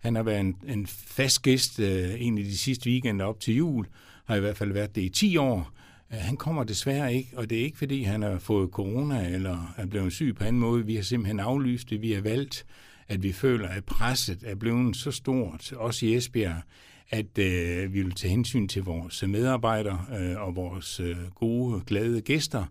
han 0.00 0.14
har 0.14 0.22
været 0.22 0.40
en, 0.40 0.56
en 0.68 0.86
fast 0.86 1.42
gæst 1.42 1.80
øh, 1.80 2.22
en 2.22 2.38
af 2.38 2.44
de 2.44 2.58
sidste 2.58 2.90
weekender 2.90 3.24
op 3.24 3.40
til 3.40 3.56
jul, 3.56 3.86
har 4.24 4.36
i 4.36 4.40
hvert 4.40 4.56
fald 4.56 4.72
været 4.72 4.94
det 4.94 5.02
i 5.02 5.08
10 5.08 5.36
år. 5.36 5.72
Øh, 6.12 6.18
han 6.18 6.36
kommer 6.36 6.64
desværre 6.64 7.14
ikke, 7.14 7.30
og 7.36 7.50
det 7.50 7.58
er 7.58 7.64
ikke 7.64 7.78
fordi, 7.78 8.02
han 8.02 8.22
har 8.22 8.38
fået 8.38 8.70
corona 8.70 9.28
eller 9.28 9.74
er 9.76 9.86
blevet 9.86 10.12
syg 10.12 10.34
på 10.38 10.44
anden 10.44 10.60
måde. 10.60 10.86
Vi 10.86 10.94
har 10.94 11.02
simpelthen 11.02 11.40
aflyst 11.40 11.90
det. 11.90 12.02
Vi 12.02 12.12
har 12.12 12.20
valgt, 12.20 12.66
at 13.08 13.22
vi 13.22 13.32
føler, 13.32 13.68
at 13.68 13.84
presset 13.84 14.38
er 14.46 14.54
blevet 14.54 14.96
så 14.96 15.10
stort, 15.10 15.72
også 15.72 16.06
i 16.06 16.14
Esbjerg, 16.14 16.62
at 17.10 17.38
øh, 17.38 17.94
vi 17.94 18.02
vil 18.02 18.14
tage 18.14 18.30
hensyn 18.30 18.68
til 18.68 18.82
vores 18.82 19.24
medarbejdere 19.26 20.04
øh, 20.20 20.40
og 20.40 20.56
vores 20.56 21.00
øh, 21.00 21.16
gode, 21.34 21.82
glade 21.86 22.20
gæster, 22.20 22.64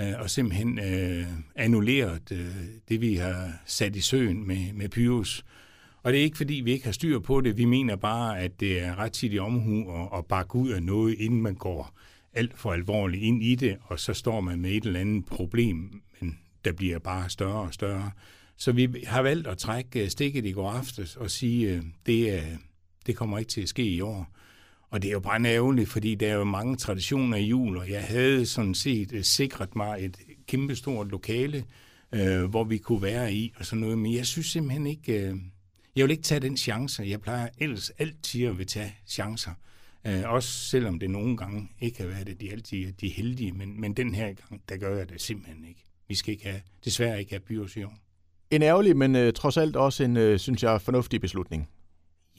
øh, 0.00 0.12
og 0.18 0.30
simpelthen 0.30 0.78
øh, 0.78 1.26
annulleret 1.54 2.32
øh, 2.32 2.46
det, 2.88 3.00
vi 3.00 3.14
har 3.14 3.52
sat 3.66 3.96
i 3.96 4.00
søen 4.00 4.46
med, 4.46 4.72
med 4.72 4.88
Pyrus. 4.88 5.44
Og 6.06 6.12
det 6.12 6.20
er 6.20 6.24
ikke, 6.24 6.36
fordi 6.36 6.54
vi 6.54 6.72
ikke 6.72 6.84
har 6.84 6.92
styr 6.92 7.18
på 7.18 7.40
det. 7.40 7.56
Vi 7.56 7.64
mener 7.64 7.96
bare, 7.96 8.40
at 8.40 8.60
det 8.60 8.80
er 8.80 8.98
ret 8.98 9.12
tit 9.12 9.32
i 9.32 9.38
omhu 9.38 10.02
at, 10.02 10.18
at 10.18 10.26
bakke 10.26 10.56
ud 10.56 10.70
af 10.70 10.82
noget, 10.82 11.14
inden 11.18 11.42
man 11.42 11.54
går 11.54 11.98
alt 12.34 12.58
for 12.58 12.72
alvorligt 12.72 13.22
ind 13.22 13.42
i 13.42 13.54
det, 13.54 13.76
og 13.82 14.00
så 14.00 14.14
står 14.14 14.40
man 14.40 14.60
med 14.60 14.70
et 14.70 14.84
eller 14.84 15.00
andet 15.00 15.26
problem, 15.26 16.02
men 16.20 16.38
der 16.64 16.72
bliver 16.72 16.98
bare 16.98 17.30
større 17.30 17.60
og 17.60 17.74
større. 17.74 18.10
Så 18.56 18.72
vi 18.72 19.04
har 19.06 19.22
valgt 19.22 19.46
at 19.46 19.58
trække 19.58 20.04
øh, 20.04 20.08
stikket 20.08 20.44
i 20.46 20.52
går 20.52 20.70
aftes 20.70 21.16
og 21.16 21.30
sige, 21.30 21.70
at 21.70 21.82
det, 22.06 22.42
det 23.06 23.16
kommer 23.16 23.38
ikke 23.38 23.50
til 23.50 23.60
at 23.60 23.68
ske 23.68 23.84
i 23.84 24.00
år. 24.00 24.36
Og 24.90 25.02
det 25.02 25.08
er 25.08 25.12
jo 25.12 25.20
bare 25.20 25.44
ærgerligt, 25.44 25.88
fordi 25.88 26.14
der 26.14 26.28
er 26.28 26.34
jo 26.34 26.44
mange 26.44 26.76
traditioner 26.76 27.36
i 27.36 27.44
jul, 27.44 27.76
og 27.76 27.90
jeg 27.90 28.04
havde 28.04 28.46
sådan 28.46 28.74
set 28.74 29.12
øh, 29.12 29.22
sikret 29.22 29.76
mig 29.76 30.04
et 30.04 30.18
kæmpestort 30.48 31.08
lokale, 31.08 31.64
øh, 32.12 32.44
hvor 32.44 32.64
vi 32.64 32.78
kunne 32.78 33.02
være 33.02 33.34
i 33.34 33.52
og 33.56 33.66
sådan 33.66 33.80
noget. 33.80 33.98
Men 33.98 34.14
jeg 34.14 34.26
synes 34.26 34.46
simpelthen 34.46 34.86
ikke, 34.86 35.28
øh, 35.28 35.36
jeg 35.96 36.04
vil 36.04 36.10
ikke 36.10 36.22
tage 36.22 36.40
den 36.40 36.56
chance. 36.56 37.02
Jeg 37.02 37.20
plejer 37.20 37.48
ellers 37.58 37.90
altid 37.90 38.46
at 38.46 38.58
vil 38.58 38.66
tage 38.66 38.94
chancer. 39.06 39.50
Øh, 40.06 40.22
også 40.26 40.48
selvom 40.48 40.98
det 40.98 41.10
nogle 41.10 41.36
gange 41.36 41.68
ikke 41.80 42.00
har 42.00 42.06
været 42.06 42.26
det, 42.26 42.40
de 42.40 42.52
altid 42.52 42.92
de 42.92 43.08
heldige, 43.08 43.52
men, 43.52 43.80
men 43.80 43.94
den 43.94 44.14
her 44.14 44.26
gang, 44.26 44.62
der 44.68 44.76
gør 44.76 44.96
jeg 44.96 45.08
det 45.08 45.20
simpelthen 45.20 45.64
ikke. 45.64 45.84
Vi 46.08 46.14
skal 46.14 46.32
ikke 46.32 46.44
have, 46.46 46.60
desværre 46.84 47.20
ikke 47.20 47.32
have 47.32 47.40
byråsion. 47.40 47.98
En 48.50 48.62
ærgerlig, 48.62 48.96
men 48.96 49.16
uh, 49.16 49.32
trods 49.32 49.56
alt 49.56 49.76
også 49.76 50.04
en, 50.04 50.16
uh, 50.16 50.36
synes 50.36 50.62
jeg, 50.62 50.80
fornuftig 50.80 51.20
beslutning. 51.20 51.68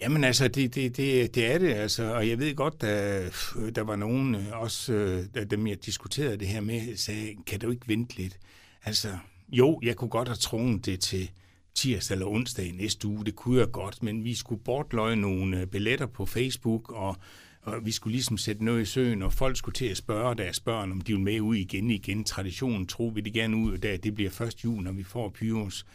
Jamen 0.02 0.24
altså, 0.24 0.48
det, 0.48 0.76
det, 0.76 0.98
det, 0.98 1.36
det 1.36 1.52
er 1.54 1.58
det, 1.58 1.74
altså, 1.74 2.14
og 2.14 2.30
jeg 2.30 2.40
ved 2.40 2.56
godt, 2.56 2.84
at 2.84 3.76
der 3.76 3.82
var 3.82 3.96
nogen, 3.96 4.36
også 4.36 5.24
dem 5.52 5.68
jeg 5.68 5.86
diskuterede 5.86 6.38
det 6.38 6.48
her 6.48 6.62
med, 6.62 6.98
sagde, 6.98 7.36
kan 7.48 7.60
du 7.60 7.72
ikke 7.72 7.88
vente 7.88 8.18
lidt? 8.18 8.38
Altså, 8.84 9.18
jo, 9.50 9.80
jeg 9.84 9.96
kunne 9.96 10.10
godt 10.10 10.28
have 10.28 10.36
trunget 10.36 10.86
det 10.86 11.00
til 11.00 11.32
tirsdag 11.78 12.16
eller 12.16 12.28
onsdag 12.28 12.66
i 12.66 12.72
næste 12.72 13.08
uge, 13.08 13.26
det 13.26 13.36
kunne 13.36 13.60
jeg 13.60 13.72
godt, 13.72 14.04
men 14.04 14.24
vi 14.24 14.36
skulle 14.36 14.64
bortløje 14.64 15.16
nogle 15.16 15.62
øh, 15.62 15.68
billetter 15.68 16.06
på 16.06 16.26
Facebook, 16.26 16.92
og, 16.92 17.16
og 17.62 17.74
vi 17.86 17.92
skulle 17.92 18.12
ligesom 18.12 18.38
sætte 18.38 18.66
noget 18.66 18.82
i 18.82 18.86
søen, 18.86 19.22
og 19.22 19.34
folk 19.34 19.58
skulle 19.58 19.74
til 19.74 19.86
at 19.86 19.98
spørge 19.98 20.36
deres 20.36 20.60
børn, 20.60 20.92
om 20.92 21.02
de 21.02 21.14
vil 21.14 21.22
med 21.22 21.42
ud 21.42 21.56
igen 21.56 21.92
igen. 21.92 22.24
Traditionen 22.24 22.88
tror 22.88 23.10
vi 23.10 23.22
det 23.22 23.34
gerne 23.34 23.58
ud, 23.58 23.78
da 23.78 23.98
det 23.98 24.16
bliver 24.16 24.30
først 24.30 24.64
jul, 24.64 24.84
når 24.84 24.92
vi 24.92 25.04
får 25.04 25.30
Pyros. 25.30 25.86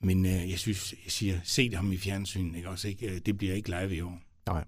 Men 0.00 0.26
øh, 0.26 0.50
jeg 0.50 0.58
synes, 0.58 0.94
jeg 1.04 1.12
siger, 1.12 1.38
se 1.44 1.68
det 1.68 1.76
ham 1.76 1.92
i 1.92 1.96
fjernsynet, 1.96 2.56
ikke? 2.56 2.68
Også, 2.68 2.88
ikke? 2.88 3.06
Øh, 3.06 3.20
det 3.26 3.38
bliver 3.38 3.54
ikke 3.54 3.68
live 3.68 3.96
i 3.96 4.00
år. 4.00 4.18
Nej. 4.46 4.64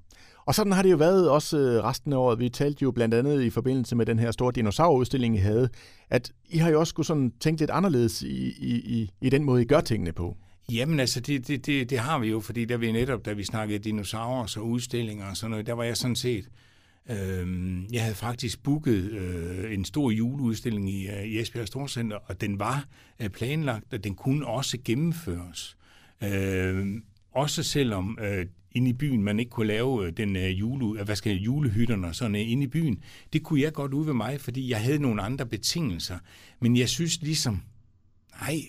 Og 0.46 0.54
sådan 0.54 0.72
har 0.72 0.82
det 0.82 0.90
jo 0.90 0.96
været 0.96 1.30
også 1.30 1.58
øh, 1.58 1.84
resten 1.84 2.12
af 2.12 2.16
året. 2.16 2.38
Vi 2.38 2.48
talte 2.48 2.82
jo 2.82 2.90
blandt 2.90 3.14
andet 3.14 3.42
i 3.42 3.50
forbindelse 3.50 3.96
med 3.96 4.06
den 4.06 4.18
her 4.18 4.30
store 4.30 4.52
dinosaurudstilling, 4.52 5.36
I 5.36 5.38
havde, 5.38 5.68
at 6.10 6.32
I 6.48 6.58
har 6.58 6.70
jo 6.70 6.80
også 6.80 6.90
skulle 6.90 7.06
sådan 7.06 7.32
tænke 7.40 7.60
lidt 7.60 7.70
anderledes 7.70 8.22
i, 8.22 8.46
i, 8.46 8.74
i, 8.74 9.10
i 9.20 9.30
den 9.30 9.44
måde, 9.44 9.62
I 9.62 9.64
gør 9.64 9.80
tingene 9.80 10.12
på. 10.12 10.36
Jamen 10.72 11.00
altså, 11.00 11.20
det, 11.20 11.48
det, 11.48 11.66
det, 11.66 11.90
det 11.90 11.98
har 11.98 12.18
vi 12.18 12.28
jo, 12.28 12.40
fordi 12.40 12.64
der 12.64 12.76
vi 12.76 12.92
netop, 12.92 13.24
da 13.24 13.32
vi 13.32 13.44
snakkede 13.44 13.78
dinosaurer 13.78 14.54
og 14.56 14.66
udstillinger 14.66 15.26
og 15.26 15.36
sådan 15.36 15.50
noget, 15.50 15.66
der 15.66 15.72
var 15.72 15.84
jeg 15.84 15.96
sådan 15.96 16.16
set, 16.16 16.48
øh, 17.10 17.82
jeg 17.92 18.02
havde 18.02 18.14
faktisk 18.14 18.62
booket 18.62 19.12
øh, 19.12 19.74
en 19.74 19.84
stor 19.84 20.10
juleudstilling 20.10 20.90
i, 20.90 21.08
øh, 21.08 21.24
i 21.24 21.40
Esbjerg 21.40 21.66
Storcenter, 21.66 22.16
og 22.26 22.40
den 22.40 22.58
var 22.58 22.86
øh, 23.20 23.28
planlagt, 23.28 23.94
og 23.94 24.04
den 24.04 24.14
kunne 24.14 24.46
også 24.46 24.78
gennemføres. 24.84 25.76
Øh, 26.24 26.86
også 27.32 27.62
selvom 27.62 28.18
øh, 28.20 28.46
inde 28.72 28.90
i 28.90 28.92
byen, 28.92 29.22
man 29.22 29.38
ikke 29.38 29.50
kunne 29.50 29.66
lave 29.66 30.06
øh, 30.06 30.12
den 30.12 30.36
øh, 30.36 30.60
jule, 30.60 31.00
øh, 31.00 31.04
hvad 31.04 31.16
skal 31.16 31.32
jeg, 31.32 31.40
julehytterne 31.40 32.06
og 32.06 32.14
sådan 32.14 32.34
øh, 32.34 32.50
inde 32.50 32.62
i 32.62 32.66
byen. 32.66 33.02
Det 33.32 33.42
kunne 33.42 33.60
jeg 33.60 33.72
godt 33.72 33.94
ud 33.94 34.04
ved 34.04 34.14
mig, 34.14 34.40
fordi 34.40 34.70
jeg 34.70 34.80
havde 34.80 34.98
nogle 34.98 35.22
andre 35.22 35.46
betingelser. 35.46 36.18
Men 36.60 36.76
jeg 36.76 36.88
synes 36.88 37.22
ligesom, 37.22 37.62
nej, 38.40 38.60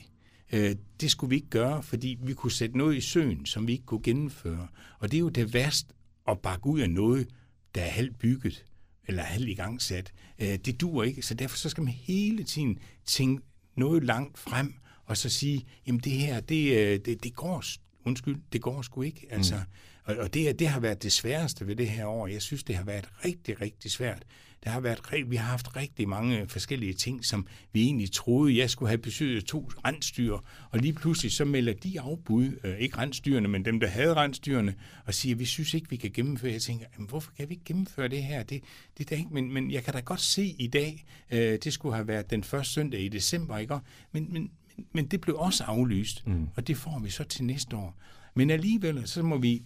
uh, 0.54 0.72
det 1.02 1.12
skulle 1.12 1.30
vi 1.30 1.36
ikke 1.36 1.50
gøre, 1.50 1.84
fordi 1.84 2.18
vi 2.22 2.34
kunne 2.34 2.52
sætte 2.52 2.78
noget 2.78 2.96
i 2.96 3.02
søen, 3.02 3.46
som 3.46 3.68
vi 3.68 3.72
ikke 3.72 3.86
kunne 3.86 4.04
gennemføre. 4.04 4.68
Og 5.00 5.12
det 5.12 5.18
er 5.18 5.22
jo 5.22 5.30
det 5.30 5.54
værste 5.54 5.94
at 6.28 6.40
bakke 6.40 6.68
ud 6.68 6.80
af 6.80 6.90
noget, 6.90 7.28
der 7.76 7.82
er 7.82 7.90
halvt 7.90 8.20
bygget 8.20 8.66
eller 9.08 9.24
halvt 9.24 9.50
i 9.50 9.54
gang 9.54 9.82
sat. 9.82 10.14
Uh, 10.42 10.48
det 10.48 10.82
dur 10.82 11.04
ikke, 11.04 11.22
så 11.22 11.34
derfor 11.34 11.58
så 11.58 11.70
skal 11.70 11.84
man 11.84 11.94
hele 11.94 12.44
tiden 12.44 12.80
tænke 13.06 13.44
noget 13.76 14.04
langt 14.04 14.38
frem, 14.38 14.74
og 15.06 15.18
så 15.18 15.30
sige, 15.30 15.66
jamen 15.88 16.02
det 16.02 16.12
her, 16.12 16.40
det, 16.40 17.06
det, 17.06 17.24
det 17.24 17.36
går 17.36 17.64
undskyld, 18.06 18.38
det 18.54 18.62
går 18.62 18.82
sgu 18.82 19.02
ikke. 19.02 19.28
Altså, 19.30 19.56
mm. 19.56 19.62
Og, 20.04 20.16
og 20.16 20.34
det, 20.34 20.60
det 20.60 20.68
har 20.68 20.80
været 20.80 21.04
det 21.04 21.12
sværeste 21.12 21.68
ved 21.68 21.76
det 21.76 21.90
her 21.90 22.06
år. 22.06 22.28
Jeg 22.28 22.42
synes, 22.42 22.64
det 22.64 22.76
har 22.76 22.84
været 22.84 23.10
rigtig, 23.26 23.62
rigtig 23.62 23.92
svært. 23.92 24.24
Det 24.66 24.74
har 24.74 24.80
været, 24.80 25.30
vi 25.30 25.36
har 25.36 25.50
haft 25.50 25.76
rigtig 25.76 26.10
mange 26.10 26.48
forskellige 26.48 26.94
ting, 26.94 27.26
som 27.26 27.48
vi 27.74 27.84
egentlig 27.84 28.12
troede, 28.12 28.58
jeg 28.58 28.70
skulle 28.70 28.90
have 28.90 28.98
besøgt 28.98 29.46
to 29.46 29.72
rensdyr, 29.86 30.38
og 30.72 30.80
lige 30.80 30.94
pludselig 30.94 31.32
så 31.32 31.46
melder 31.46 31.74
de 31.74 32.02
afbud, 32.02 32.60
øh, 32.64 32.78
ikke 32.78 32.98
rensdyrene, 32.98 33.48
men 33.48 33.66
dem, 33.66 33.80
der 33.80 33.88
havde 33.88 34.14
rensdyrene, 34.14 34.76
og 35.06 35.14
siger, 35.14 35.36
vi 35.36 35.46
synes 35.46 35.74
ikke, 35.74 35.90
vi 35.90 35.96
kan 35.96 36.12
gennemføre. 36.14 36.52
Jeg 36.52 36.62
tænker, 36.62 36.86
jamen, 36.94 37.10
hvorfor 37.10 37.32
kan 37.38 37.50
vi 37.50 37.54
ikke 37.54 37.66
gennemføre 37.66 38.08
det 38.08 38.24
her? 38.24 38.44
Det, 38.44 38.64
det 38.98 39.12
er 39.12 39.16
ikke, 39.16 39.34
men, 39.34 39.54
men 39.54 39.72
jeg 39.72 39.84
kan 39.84 39.94
da 39.94 40.00
godt 40.00 40.22
se 40.22 40.56
i 40.60 40.68
dag, 40.68 41.06
øh, 41.32 41.60
det 41.64 41.74
skulle 41.74 41.96
have 41.96 42.08
været 42.08 42.30
den 42.30 42.44
første 42.44 42.74
søndag 42.74 43.02
i 43.02 43.08
december, 43.08 43.58
ikke? 43.58 43.80
Men, 44.12 44.34
men, 44.34 44.52
men 44.94 45.08
det 45.08 45.22
blev 45.22 45.36
også 45.36 45.64
aflyst, 45.64 46.28
mm. 46.28 46.48
og 46.56 46.68
det 46.68 46.78
får 46.78 47.00
vi 47.00 47.10
så 47.10 47.24
til 47.24 47.44
næste 47.44 47.76
år. 47.76 47.98
Men 48.34 48.50
alligevel, 48.50 49.08
så 49.08 49.24
må 49.24 49.38
vi 49.38 49.64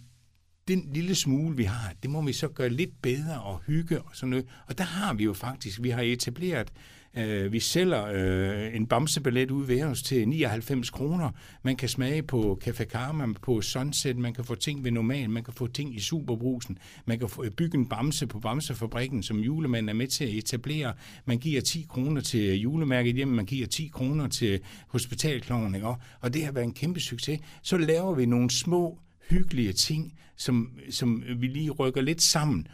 den 0.70 0.88
lille 0.92 1.14
smule, 1.14 1.56
vi 1.56 1.64
har, 1.64 1.92
det 2.02 2.10
må 2.10 2.22
vi 2.22 2.32
så 2.32 2.48
gøre 2.48 2.68
lidt 2.68 3.02
bedre 3.02 3.40
og 3.40 3.60
hygge 3.66 4.00
og 4.02 4.10
sådan 4.12 4.30
noget. 4.30 4.46
Og 4.66 4.78
der 4.78 4.84
har 4.84 5.14
vi 5.14 5.24
jo 5.24 5.32
faktisk, 5.32 5.82
vi 5.82 5.90
har 5.90 6.02
etableret, 6.02 6.72
øh, 7.16 7.52
vi 7.52 7.60
sælger 7.60 8.06
øh, 8.06 8.76
en 8.76 8.86
bamseballet 8.86 9.50
ud 9.50 9.66
ved 9.66 9.82
os 9.82 10.02
til 10.02 10.28
99 10.28 10.90
kroner. 10.90 11.30
Man 11.62 11.76
kan 11.76 11.88
smage 11.88 12.22
på 12.22 12.60
Café 12.64 12.84
Karma, 12.84 13.26
på 13.42 13.60
Sunset, 13.60 14.16
man 14.16 14.34
kan 14.34 14.44
få 14.44 14.54
ting 14.54 14.84
ved 14.84 14.90
normal, 14.90 15.30
man 15.30 15.44
kan 15.44 15.54
få 15.54 15.66
ting 15.66 15.96
i 15.96 16.00
Superbrusen, 16.00 16.78
man 17.04 17.18
kan 17.18 17.28
få, 17.28 17.44
øh, 17.44 17.50
bygge 17.50 17.78
en 17.78 17.88
bamse 17.88 18.26
på 18.26 18.40
Bamsefabrikken, 18.40 19.22
som 19.22 19.38
julemanden 19.38 19.88
er 19.88 19.94
med 19.94 20.06
til 20.06 20.24
at 20.24 20.30
etablere. 20.30 20.92
Man 21.24 21.38
giver 21.38 21.60
10 21.60 21.86
kroner 21.88 22.20
til 22.20 22.60
julemærket 22.60 23.14
hjem, 23.14 23.28
man 23.28 23.46
giver 23.46 23.66
10 23.66 23.90
kroner 23.94 24.28
til 24.28 24.60
hospitalkloven, 24.88 25.74
ikke? 25.74 25.86
og 26.20 26.34
det 26.34 26.44
har 26.44 26.52
været 26.52 26.64
en 26.64 26.74
kæmpe 26.74 27.00
succes. 27.00 27.40
Så 27.62 27.78
laver 27.78 28.14
vi 28.14 28.26
nogle 28.26 28.50
små 28.50 28.98
hyggelige 29.30 29.72
ting, 29.72 30.18
som, 30.36 30.70
som 30.90 31.22
vi 31.38 31.46
lige 31.46 31.70
rykker 31.70 32.00
lidt 32.00 32.22
sammen 32.22 32.66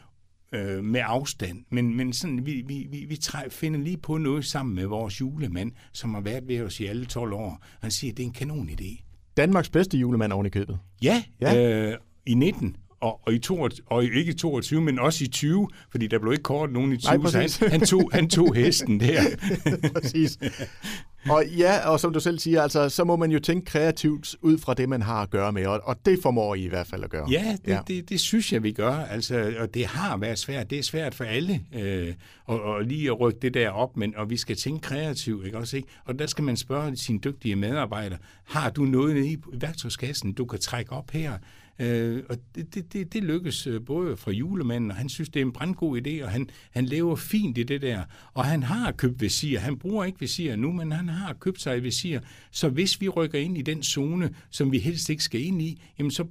øh, 0.52 0.84
med 0.84 1.00
afstand. 1.04 1.64
Men, 1.70 1.96
men 1.96 2.12
sådan, 2.12 2.46
vi, 2.46 2.62
vi, 2.66 2.86
vi, 2.90 3.04
vi 3.08 3.16
træ, 3.16 3.48
finder 3.50 3.80
lige 3.80 3.96
på 3.96 4.18
noget 4.18 4.44
sammen 4.44 4.74
med 4.74 4.86
vores 4.86 5.20
julemand, 5.20 5.72
som 5.92 6.14
har 6.14 6.20
været 6.20 6.48
ved 6.48 6.60
os 6.60 6.80
i 6.80 6.86
alle 6.86 7.04
12 7.06 7.32
år. 7.32 7.64
Han 7.80 7.90
siger, 7.90 8.12
at 8.12 8.16
det 8.16 8.22
er 8.22 8.26
en 8.26 8.32
kanon 8.32 8.68
idé. 8.68 9.02
Danmarks 9.36 9.70
bedste 9.70 9.98
julemand 9.98 10.32
oven 10.32 10.46
i 10.46 10.50
købet. 10.50 10.78
Ja, 11.02 11.24
ja. 11.40 11.90
Øh, 11.90 11.98
i 12.26 12.34
19 12.34 12.76
og, 13.00 13.20
og, 13.26 13.34
i 13.34 13.38
22, 13.38 13.86
og 13.86 14.04
ikke 14.04 14.30
i 14.30 14.34
22, 14.34 14.80
men 14.80 14.98
også 14.98 15.24
i 15.24 15.26
20, 15.26 15.68
fordi 15.90 16.06
der 16.06 16.18
blev 16.18 16.32
ikke 16.32 16.42
kort 16.42 16.72
nogen 16.72 16.92
i 16.92 16.96
20, 16.96 17.18
Nej, 17.18 17.46
så 17.46 17.64
han, 17.64 17.70
han, 17.70 17.80
tog, 17.80 18.10
han 18.12 18.28
tog 18.28 18.54
hesten 18.54 19.00
der. 19.00 19.20
præcis. 19.94 20.38
Og 21.30 21.44
ja, 21.46 21.88
og 21.88 22.00
som 22.00 22.12
du 22.12 22.20
selv 22.20 22.38
siger, 22.38 22.62
altså, 22.62 22.88
så 22.88 23.04
må 23.04 23.16
man 23.16 23.30
jo 23.30 23.38
tænke 23.38 23.64
kreativt 23.64 24.36
ud 24.42 24.58
fra 24.58 24.74
det, 24.74 24.88
man 24.88 25.02
har 25.02 25.22
at 25.22 25.30
gøre 25.30 25.52
med, 25.52 25.66
og, 25.66 25.80
og 25.84 25.96
det 26.06 26.18
formår 26.22 26.54
I 26.54 26.64
i 26.64 26.68
hvert 26.68 26.86
fald 26.86 27.04
at 27.04 27.10
gøre. 27.10 27.30
Ja, 27.30 27.56
det, 27.64 27.72
ja. 27.72 27.80
Det, 27.88 28.08
det 28.08 28.20
synes 28.20 28.52
jeg, 28.52 28.62
vi 28.62 28.72
gør, 28.72 28.94
altså, 28.94 29.54
og 29.58 29.74
det 29.74 29.86
har 29.86 30.16
været 30.16 30.38
svært. 30.38 30.70
Det 30.70 30.78
er 30.78 30.82
svært 30.82 31.14
for 31.14 31.24
alle 31.24 31.60
øh, 31.74 32.14
og, 32.44 32.62
og 32.62 32.82
lige 32.82 33.06
at 33.06 33.20
rykke 33.20 33.38
det 33.42 33.54
der 33.54 33.70
op, 33.70 33.96
men, 33.96 34.16
og 34.16 34.30
vi 34.30 34.36
skal 34.36 34.56
tænke 34.56 34.80
kreativt, 34.80 35.46
ikke 35.46 35.58
også? 35.58 35.76
Ikke? 35.76 35.88
Og 36.04 36.18
der 36.18 36.26
skal 36.26 36.44
man 36.44 36.56
spørge 36.56 36.96
sine 36.96 37.18
dygtige 37.18 37.56
medarbejdere, 37.56 38.18
har 38.44 38.70
du 38.70 38.82
noget 38.82 39.24
i 39.24 39.38
værktøjskassen, 39.52 40.32
du 40.32 40.44
kan 40.44 40.58
trække 40.58 40.92
op 40.92 41.10
her? 41.10 41.32
Øh, 41.78 42.22
og 42.28 42.36
det, 42.54 42.74
det, 42.74 42.92
det, 42.92 43.12
det 43.12 43.24
lykkes 43.24 43.66
øh, 43.66 43.84
både 43.84 44.16
fra 44.16 44.30
julemanden, 44.30 44.90
og 44.90 44.96
han 44.96 45.08
synes, 45.08 45.28
det 45.28 45.40
er 45.40 45.44
en 45.44 45.52
brandgod 45.52 46.06
idé, 46.06 46.24
og 46.24 46.30
han, 46.30 46.48
han 46.70 46.86
lever 46.86 47.16
fint 47.16 47.58
i 47.58 47.62
det 47.62 47.82
der. 47.82 48.04
Og 48.34 48.44
han 48.44 48.62
har 48.62 48.92
købt 48.92 49.20
visir. 49.20 49.58
Han 49.58 49.78
bruger 49.78 50.04
ikke 50.04 50.20
visir 50.20 50.56
nu, 50.56 50.72
men 50.72 50.92
han 50.92 51.08
har 51.08 51.32
købt 51.32 51.60
sig 51.60 51.82
visir. 51.82 52.20
Så 52.50 52.68
hvis 52.68 53.00
vi 53.00 53.08
rykker 53.08 53.38
ind 53.38 53.58
i 53.58 53.62
den 53.62 53.82
zone, 53.82 54.34
som 54.50 54.72
vi 54.72 54.78
helst 54.78 55.08
ikke 55.08 55.22
skal 55.22 55.40
ind 55.44 55.62
i, 55.62 55.82
jamen 55.98 56.10
så 56.10 56.26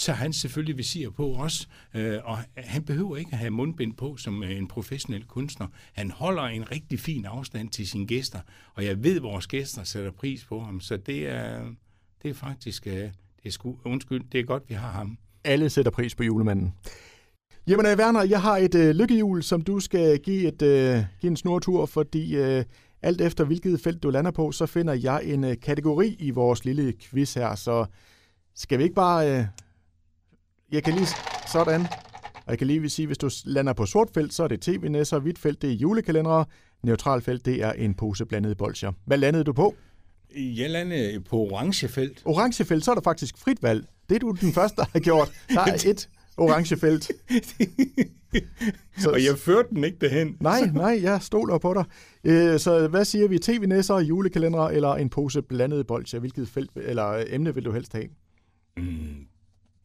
så 0.00 0.12
han 0.12 0.32
selvfølgelig 0.32 0.78
visir 0.78 1.10
på 1.10 1.34
os, 1.34 1.68
øh, 1.94 2.18
og 2.24 2.38
han 2.56 2.84
behøver 2.84 3.16
ikke 3.16 3.32
at 3.32 3.38
have 3.38 3.50
mundbind 3.50 3.94
på 3.94 4.16
som 4.16 4.42
øh, 4.42 4.56
en 4.56 4.68
professionel 4.68 5.24
kunstner. 5.24 5.66
Han 5.92 6.10
holder 6.10 6.42
en 6.42 6.70
rigtig 6.70 7.00
fin 7.00 7.24
afstand 7.24 7.68
til 7.68 7.88
sine 7.88 8.06
gæster, 8.06 8.40
og 8.74 8.84
jeg 8.84 9.02
ved, 9.04 9.16
at 9.16 9.22
vores 9.22 9.46
gæster 9.46 9.84
sætter 9.84 10.10
pris 10.10 10.44
på 10.44 10.60
ham, 10.60 10.80
så 10.80 10.96
det 10.96 11.26
er, 11.26 11.72
det 12.22 12.30
er 12.30 12.34
faktisk 12.34 12.86
øh, 12.86 13.10
det 13.42 13.48
er 13.48 13.52
sku, 13.52 13.74
undskyld, 13.84 14.24
det 14.32 14.40
er 14.40 14.44
godt, 14.44 14.62
vi 14.68 14.74
har 14.74 14.90
ham. 14.90 15.18
Alle 15.44 15.70
sætter 15.70 15.90
pris 15.90 16.14
på 16.14 16.22
julemanden. 16.22 16.74
Jamen, 17.68 17.86
øh, 17.86 17.98
Werner, 17.98 18.22
jeg 18.22 18.42
har 18.42 18.56
et 18.56 18.74
øh, 18.74 18.94
lykkehjul, 18.94 19.42
som 19.42 19.62
du 19.62 19.80
skal 19.80 20.18
give, 20.18 20.48
et, 20.48 20.62
øh, 20.62 21.04
give 21.20 21.30
en 21.30 21.36
snortur, 21.36 21.86
fordi 21.86 22.36
øh, 22.36 22.64
alt 23.02 23.20
efter 23.20 23.44
hvilket 23.44 23.80
felt 23.80 24.02
du 24.02 24.10
lander 24.10 24.30
på, 24.30 24.52
så 24.52 24.66
finder 24.66 24.94
jeg 24.94 25.20
en 25.24 25.44
øh, 25.44 25.56
kategori 25.62 26.16
i 26.18 26.30
vores 26.30 26.64
lille 26.64 26.92
quiz 27.00 27.34
her. 27.34 27.54
Så 27.54 27.86
skal 28.54 28.78
vi 28.78 28.82
ikke 28.82 28.94
bare... 28.94 29.38
Øh, 29.38 29.44
jeg 30.72 30.84
kan 30.84 30.94
lige... 30.94 31.06
Sådan. 31.52 31.86
Og 32.34 32.50
jeg 32.52 32.58
kan 32.58 32.66
lige 32.66 32.88
sige, 32.88 33.06
hvis 33.06 33.18
du 33.18 33.30
lander 33.44 33.72
på 33.72 33.86
sort 33.86 34.08
felt, 34.14 34.34
så 34.34 34.44
er 34.44 34.48
det 34.48 34.60
tv-næsser, 34.60 35.18
hvidt 35.18 35.38
felt, 35.38 35.62
det 35.62 35.70
er 35.70 35.74
julekalendere, 35.74 36.44
neutral 36.82 37.20
felt, 37.20 37.44
det 37.44 37.62
er 37.62 37.72
en 37.72 37.94
pose 37.94 38.26
blandede 38.26 38.54
bolcher. 38.54 38.92
Hvad 39.04 39.18
landede 39.18 39.44
du 39.44 39.52
på? 39.52 39.74
Jeg 40.36 40.70
landede 40.70 41.20
på 41.20 41.36
orangefelt. 41.36 42.22
Orangefelt, 42.24 42.84
så 42.84 42.90
er 42.90 42.94
der 42.94 43.02
faktisk 43.02 43.38
frit 43.38 43.62
valg. 43.62 43.86
Det 44.08 44.14
er 44.14 44.18
du 44.18 44.36
den 44.40 44.52
første, 44.52 44.76
der 44.76 44.84
har 44.92 45.00
gjort. 45.00 45.32
Der 45.48 45.60
er 45.60 45.82
et 45.86 46.08
orangefelt. 46.36 47.04
så, 48.98 49.10
og 49.10 49.24
jeg 49.24 49.38
førte 49.38 49.68
den 49.70 49.84
ikke 49.84 49.98
derhen. 50.00 50.36
Nej, 50.40 50.60
nej, 50.74 50.98
jeg 51.02 51.22
stoler 51.22 51.58
på 51.58 51.74
dig. 51.74 51.84
Øh, 52.24 52.58
så 52.58 52.88
hvad 52.88 53.04
siger 53.04 53.28
vi? 53.28 53.38
TV-næsser, 53.38 53.98
julekalender 53.98 54.68
eller 54.68 54.94
en 54.94 55.08
pose 55.08 55.42
blandede 55.42 55.84
bolcher? 55.84 56.18
Hvilket 56.18 56.48
felt 56.48 56.70
eller 56.76 57.24
emne 57.26 57.54
vil 57.54 57.64
du 57.64 57.72
helst 57.72 57.92
have? 57.92 58.08
Mm, 58.76 59.26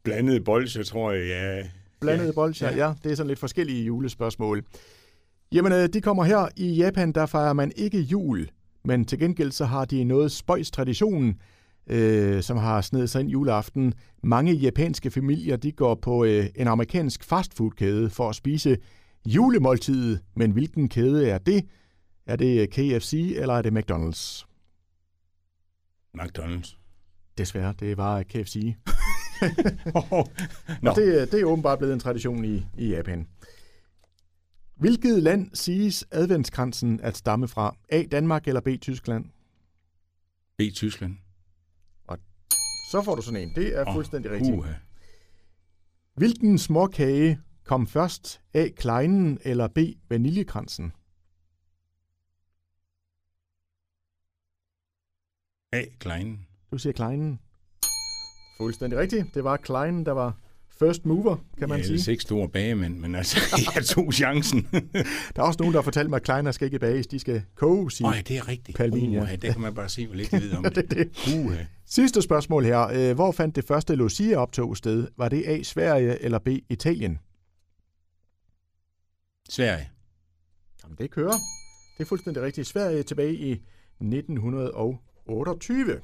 blandede 0.02 0.40
bolcher, 0.40 0.82
tror 0.82 1.12
jeg, 1.12 1.26
ja. 1.26 1.68
Blandede 2.00 2.28
ja, 2.28 2.32
bolcher, 2.32 2.70
ja. 2.70 2.86
ja. 2.86 2.94
Det 3.04 3.12
er 3.12 3.16
sådan 3.16 3.28
lidt 3.28 3.38
forskellige 3.38 3.84
julespørgsmål. 3.84 4.64
Jamen, 5.52 5.72
øh, 5.72 5.88
de 5.88 6.00
kommer 6.00 6.24
her. 6.24 6.48
I 6.56 6.74
Japan, 6.74 7.12
der 7.12 7.26
fejrer 7.26 7.52
man 7.52 7.72
ikke 7.76 8.00
jul 8.00 8.48
men 8.84 9.04
til 9.04 9.18
gengæld 9.18 9.50
så 9.52 9.64
har 9.64 9.84
de 9.84 10.04
noget 10.04 10.32
spøjs 10.32 10.70
tradition, 10.70 11.34
øh, 11.86 12.42
som 12.42 12.56
har 12.56 12.80
snedet 12.80 13.10
sig 13.10 13.20
ind 13.20 13.30
juleaften. 13.30 13.94
Mange 14.22 14.52
japanske 14.52 15.10
familier 15.10 15.56
de 15.56 15.72
går 15.72 15.94
på 15.94 16.24
øh, 16.24 16.46
en 16.54 16.68
amerikansk 16.68 17.24
fastfoodkæde 17.24 18.10
for 18.10 18.28
at 18.28 18.34
spise 18.34 18.76
julemåltidet. 19.26 20.20
Men 20.36 20.50
hvilken 20.50 20.88
kæde 20.88 21.28
er 21.28 21.38
det? 21.38 21.64
Er 22.26 22.36
det 22.36 22.70
KFC 22.70 23.34
eller 23.36 23.54
er 23.54 23.62
det 23.62 23.72
McDonald's? 23.72 24.44
McDonald's. 26.18 26.76
Desværre, 27.38 27.74
det 27.80 27.96
var 27.96 28.22
KFC. 28.22 28.74
oh, 29.94 30.04
Og 30.90 30.96
det, 30.96 31.32
det 31.32 31.40
er 31.40 31.44
åbenbart 31.44 31.78
blevet 31.78 31.94
en 31.94 32.00
tradition 32.00 32.44
i, 32.44 32.66
i 32.78 32.88
Japan. 32.88 33.26
Hvilket 34.84 35.22
land 35.22 35.50
siges 35.54 36.06
adventskransen 36.10 37.00
at 37.00 37.16
stamme 37.16 37.48
fra? 37.48 37.76
A. 37.88 38.02
Danmark 38.10 38.48
eller 38.48 38.60
B. 38.60 38.68
Tyskland? 38.80 39.24
B. 40.58 40.62
Tyskland. 40.74 41.16
Så 42.90 43.02
får 43.04 43.14
du 43.14 43.22
sådan 43.22 43.40
en. 43.40 43.54
Det 43.54 43.78
er 43.78 43.88
Åh, 43.88 43.94
fuldstændig 43.94 44.30
rigtigt. 44.30 44.56
Uha. 44.56 44.72
Hvilken 46.14 46.58
småkage 46.58 47.40
kom 47.64 47.86
først? 47.86 48.40
A. 48.54 48.68
Kleinen 48.76 49.38
eller 49.42 49.68
B. 49.68 49.78
Vaniljekransen? 50.08 50.92
A. 55.72 55.82
Klein. 55.98 56.46
Du 56.70 56.78
siger 56.78 56.92
Kleinen. 56.92 57.40
Fuldstændig 58.60 58.98
rigtigt. 58.98 59.34
Det 59.34 59.44
var 59.44 59.56
Kleinen, 59.56 60.06
der 60.06 60.12
var 60.12 60.38
first 60.78 61.06
mover, 61.06 61.36
kan 61.58 61.68
man 61.68 61.78
ja, 61.78 61.84
sige. 61.84 61.98
det 61.98 62.06
er 62.08 62.12
ikke 62.12 62.22
store 62.22 62.48
bagemænd, 62.48 62.98
men 62.98 63.14
altså, 63.14 63.38
jeg 63.74 63.84
tog 63.84 64.12
chancen. 64.12 64.68
Der 65.36 65.42
er 65.42 65.46
også 65.46 65.56
nogen, 65.60 65.74
der 65.74 65.80
har 65.80 65.84
fortalt 65.84 66.10
mig, 66.10 66.16
at 66.16 66.22
Kleiner 66.22 66.52
skal 66.52 66.64
ikke 66.66 66.78
bages. 66.78 67.06
De 67.06 67.18
skal 67.18 67.42
koges 67.54 68.00
i. 68.00 68.02
Nej, 68.02 68.22
det 68.28 68.36
er 68.36 68.48
rigtigt. 68.48 68.76
Palmin, 68.76 69.12
ja. 69.12 69.36
Det 69.36 69.52
kan 69.52 69.60
man 69.60 69.74
bare 69.74 69.88
se, 69.88 70.06
hvor 70.06 70.16
lidt 70.16 70.30
de 70.30 70.40
ved 70.40 70.52
om 70.52 70.64
Det 70.74 70.76
er 70.76 70.82
det. 70.82 71.10
Uha. 71.38 71.64
Sidste 71.86 72.22
spørgsmål 72.22 72.64
her. 72.64 72.80
Øh, 72.92 73.14
Hvor 73.14 73.32
fandt 73.32 73.56
det 73.56 73.64
første 73.64 73.94
Lucia-optog 73.94 74.76
sted? 74.76 75.08
Var 75.16 75.28
det 75.28 75.42
A. 75.46 75.62
Sverige 75.62 76.22
eller 76.22 76.38
B. 76.38 76.48
Italien? 76.68 77.18
Sverige. 79.48 79.90
Jamen, 80.84 80.96
det 80.98 81.10
kører. 81.10 81.32
Det 81.98 82.04
er 82.04 82.08
fuldstændig 82.08 82.42
rigtigt. 82.42 82.66
Sverige 82.66 83.02
tilbage 83.02 83.34
i 83.34 83.52
1928. 83.52 86.00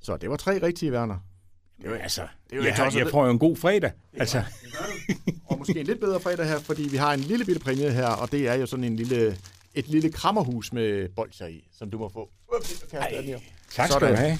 Så 0.00 0.16
det 0.16 0.30
var 0.30 0.36
tre 0.36 0.62
rigtige, 0.62 0.92
Werner. 0.92 1.18
Det 1.82 1.88
er 1.88 1.92
jo, 1.94 1.96
altså, 2.02 2.22
er 2.22 2.26
det 2.50 2.56
jo 2.56 2.60
er 2.60 2.64
jeg, 2.64 2.68
ikke 2.70 2.80
har, 2.82 2.98
jeg 2.98 3.10
får 3.10 3.24
jo 3.24 3.30
en 3.30 3.38
god 3.38 3.56
fredag. 3.56 3.90
Altså, 4.18 4.42
Og 5.46 5.58
måske 5.58 5.80
en 5.80 5.86
lidt 5.86 6.00
bedre 6.00 6.20
fredag 6.20 6.46
her, 6.46 6.58
fordi 6.58 6.82
vi 6.82 6.96
har 6.96 7.12
en 7.14 7.20
lille 7.20 7.44
bitte 7.44 7.60
præmie 7.60 7.90
her, 7.92 8.06
og 8.06 8.32
det 8.32 8.48
er 8.48 8.54
jo 8.54 8.66
sådan 8.66 8.84
en 8.84 8.96
lille, 8.96 9.36
et 9.74 9.88
lille 9.88 10.12
krammerhus 10.12 10.72
med 10.72 11.08
bolcher 11.16 11.46
i, 11.46 11.64
som 11.78 11.90
du 11.90 11.98
må 11.98 12.08
få. 12.08 12.28
Jeg 12.92 13.22
her. 13.24 13.38
tak 13.74 13.88
skal 13.88 14.00
Sådan. 14.00 14.08
du 14.10 14.14
have. 14.16 14.38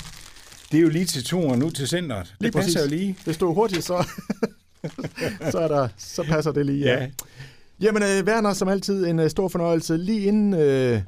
Det 0.72 0.78
er 0.78 0.82
jo 0.82 0.88
lige 0.88 1.04
til 1.04 1.24
to 1.24 1.48
og 1.48 1.58
nu 1.58 1.70
til 1.70 1.88
centret. 1.88 2.26
Det 2.26 2.36
Lige 2.40 2.52
passer 2.52 2.80
præcis. 2.80 2.92
jo 2.92 2.96
lige. 2.98 3.16
Hvis 3.24 3.36
du 3.36 3.48
er 3.50 3.54
hurtig, 3.54 3.82
så, 3.82 4.06
så, 5.50 5.58
er 5.58 5.68
der, 5.68 5.88
så 5.96 6.22
passer 6.22 6.52
det 6.52 6.66
lige. 6.66 6.84
Ja. 6.84 7.08
Jamen, 7.80 8.02
øh, 8.02 8.24
Werner, 8.24 8.52
som 8.52 8.68
altid 8.68 9.06
en 9.06 9.18
øh, 9.18 9.30
stor 9.30 9.48
fornøjelse. 9.48 9.96
Lige 9.96 10.20
inden 10.20 10.54
øh, 10.54 11.00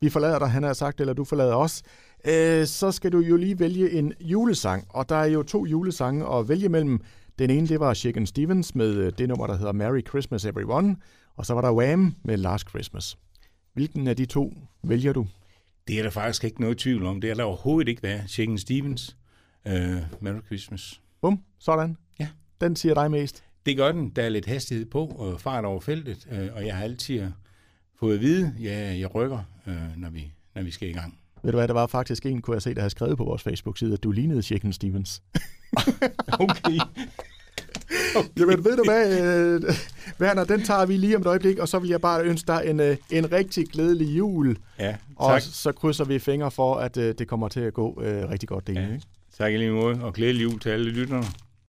vi 0.00 0.10
forlader 0.10 0.38
dig, 0.38 0.50
han 0.50 0.62
har 0.62 0.72
sagt, 0.72 1.00
eller 1.00 1.12
du 1.12 1.24
forlader 1.24 1.54
os, 1.54 1.82
øh, 2.24 2.66
så 2.66 2.92
skal 2.92 3.12
du 3.12 3.18
jo 3.18 3.36
lige 3.36 3.58
vælge 3.58 3.90
en 3.90 4.12
julesang. 4.20 4.86
Og 4.88 5.08
der 5.08 5.16
er 5.16 5.26
jo 5.26 5.42
to 5.42 5.66
julesange 5.66 6.26
at 6.34 6.48
vælge 6.48 6.68
mellem. 6.68 7.00
Den 7.38 7.50
ene, 7.50 7.66
det 7.68 7.80
var 7.80 7.94
Chicken 7.94 8.26
Stevens 8.26 8.74
med 8.74 8.94
øh, 8.94 9.12
det 9.18 9.28
nummer, 9.28 9.46
der 9.46 9.56
hedder 9.56 9.72
Merry 9.72 10.06
Christmas 10.08 10.44
Everyone. 10.44 10.96
Og 11.36 11.46
så 11.46 11.54
var 11.54 11.60
der 11.60 11.72
Wham 11.72 12.14
med 12.24 12.36
Last 12.36 12.68
Christmas. 12.68 13.18
Hvilken 13.74 14.06
af 14.08 14.16
de 14.16 14.26
to 14.26 14.54
vælger 14.82 15.12
du? 15.12 15.26
Det 15.88 15.98
er 15.98 16.02
der 16.02 16.10
faktisk 16.10 16.44
ikke 16.44 16.60
noget 16.60 16.78
tvivl 16.78 17.06
om. 17.06 17.20
Det 17.20 17.30
er 17.30 17.34
der 17.34 17.42
overhovedet 17.44 17.88
ikke 17.88 18.02
været. 18.02 18.30
Shaken 18.30 18.58
Stevens. 18.58 19.16
Uh, 19.66 19.72
Merry 20.20 20.40
Christmas. 20.46 21.00
Bum, 21.22 21.40
sådan. 21.58 21.96
Ja. 22.20 22.28
Den 22.60 22.76
siger 22.76 22.94
dig 22.94 23.10
mest. 23.10 23.44
Det 23.66 23.76
gør 23.76 23.92
den. 23.92 24.10
Der 24.10 24.22
er 24.22 24.28
lidt 24.28 24.46
hastighed 24.46 24.86
på 24.86 25.06
og 25.06 25.40
fart 25.40 25.64
over 25.64 25.80
feltet. 25.80 26.28
øh, 26.32 26.48
Og 26.54 26.66
jeg 26.66 26.76
har 26.76 26.84
altid 26.84 27.30
fået 28.00 28.14
at 28.14 28.20
vide, 28.20 28.54
ja, 28.60 28.98
jeg 28.98 29.14
rykker, 29.14 29.38
når 29.96 30.10
vi, 30.10 30.32
når 30.54 30.62
vi 30.62 30.70
skal 30.70 30.88
i 30.88 30.92
gang. 30.92 31.18
Ved 31.42 31.52
du 31.52 31.58
hvad, 31.58 31.68
der 31.68 31.74
var 31.74 31.86
faktisk 31.86 32.26
en, 32.26 32.42
kunne 32.42 32.54
jeg 32.54 32.62
se, 32.62 32.74
der 32.74 32.80
havde 32.80 32.90
skrevet 32.90 33.16
på 33.16 33.24
vores 33.24 33.42
Facebook-side, 33.42 33.92
at 33.92 34.02
du 34.02 34.10
lignede 34.10 34.42
Chicken 34.42 34.72
Stevens. 34.72 35.22
Okay. 36.40 36.78
Jamen, 38.38 38.64
ved 38.64 38.76
du 38.76 38.84
hvad, 38.84 39.20
øh, 39.20 39.74
Werner, 40.20 40.44
den 40.44 40.62
tager 40.64 40.86
vi 40.86 40.96
lige 40.96 41.16
om 41.16 41.22
et 41.22 41.26
øjeblik, 41.26 41.58
og 41.58 41.68
så 41.68 41.78
vil 41.78 41.90
jeg 41.90 42.00
bare 42.00 42.22
ønske 42.24 42.46
dig 42.46 42.62
en, 42.66 42.80
øh, 42.80 42.96
en 43.10 43.32
rigtig 43.32 43.66
glædelig 43.68 44.18
jul. 44.18 44.56
Ja, 44.78 44.96
Og 45.16 45.30
tak. 45.30 45.42
så 45.42 45.72
krydser 45.72 46.04
vi 46.04 46.18
fingre 46.18 46.50
for, 46.50 46.74
at 46.74 46.96
øh, 46.96 47.14
det 47.18 47.28
kommer 47.28 47.48
til 47.48 47.60
at 47.60 47.74
gå 47.74 48.02
øh, 48.02 48.30
rigtig 48.30 48.48
godt 48.48 48.66
det 48.66 48.74
ja. 48.74 48.82
ikke? 48.82 49.02
Tak 49.38 49.52
i 49.52 49.56
lige 49.56 49.70
måde, 49.70 50.02
og 50.02 50.12
glædelig 50.14 50.42
jul 50.42 50.60
til 50.60 50.68
alle 50.68 50.90
lytterne. 50.90 51.26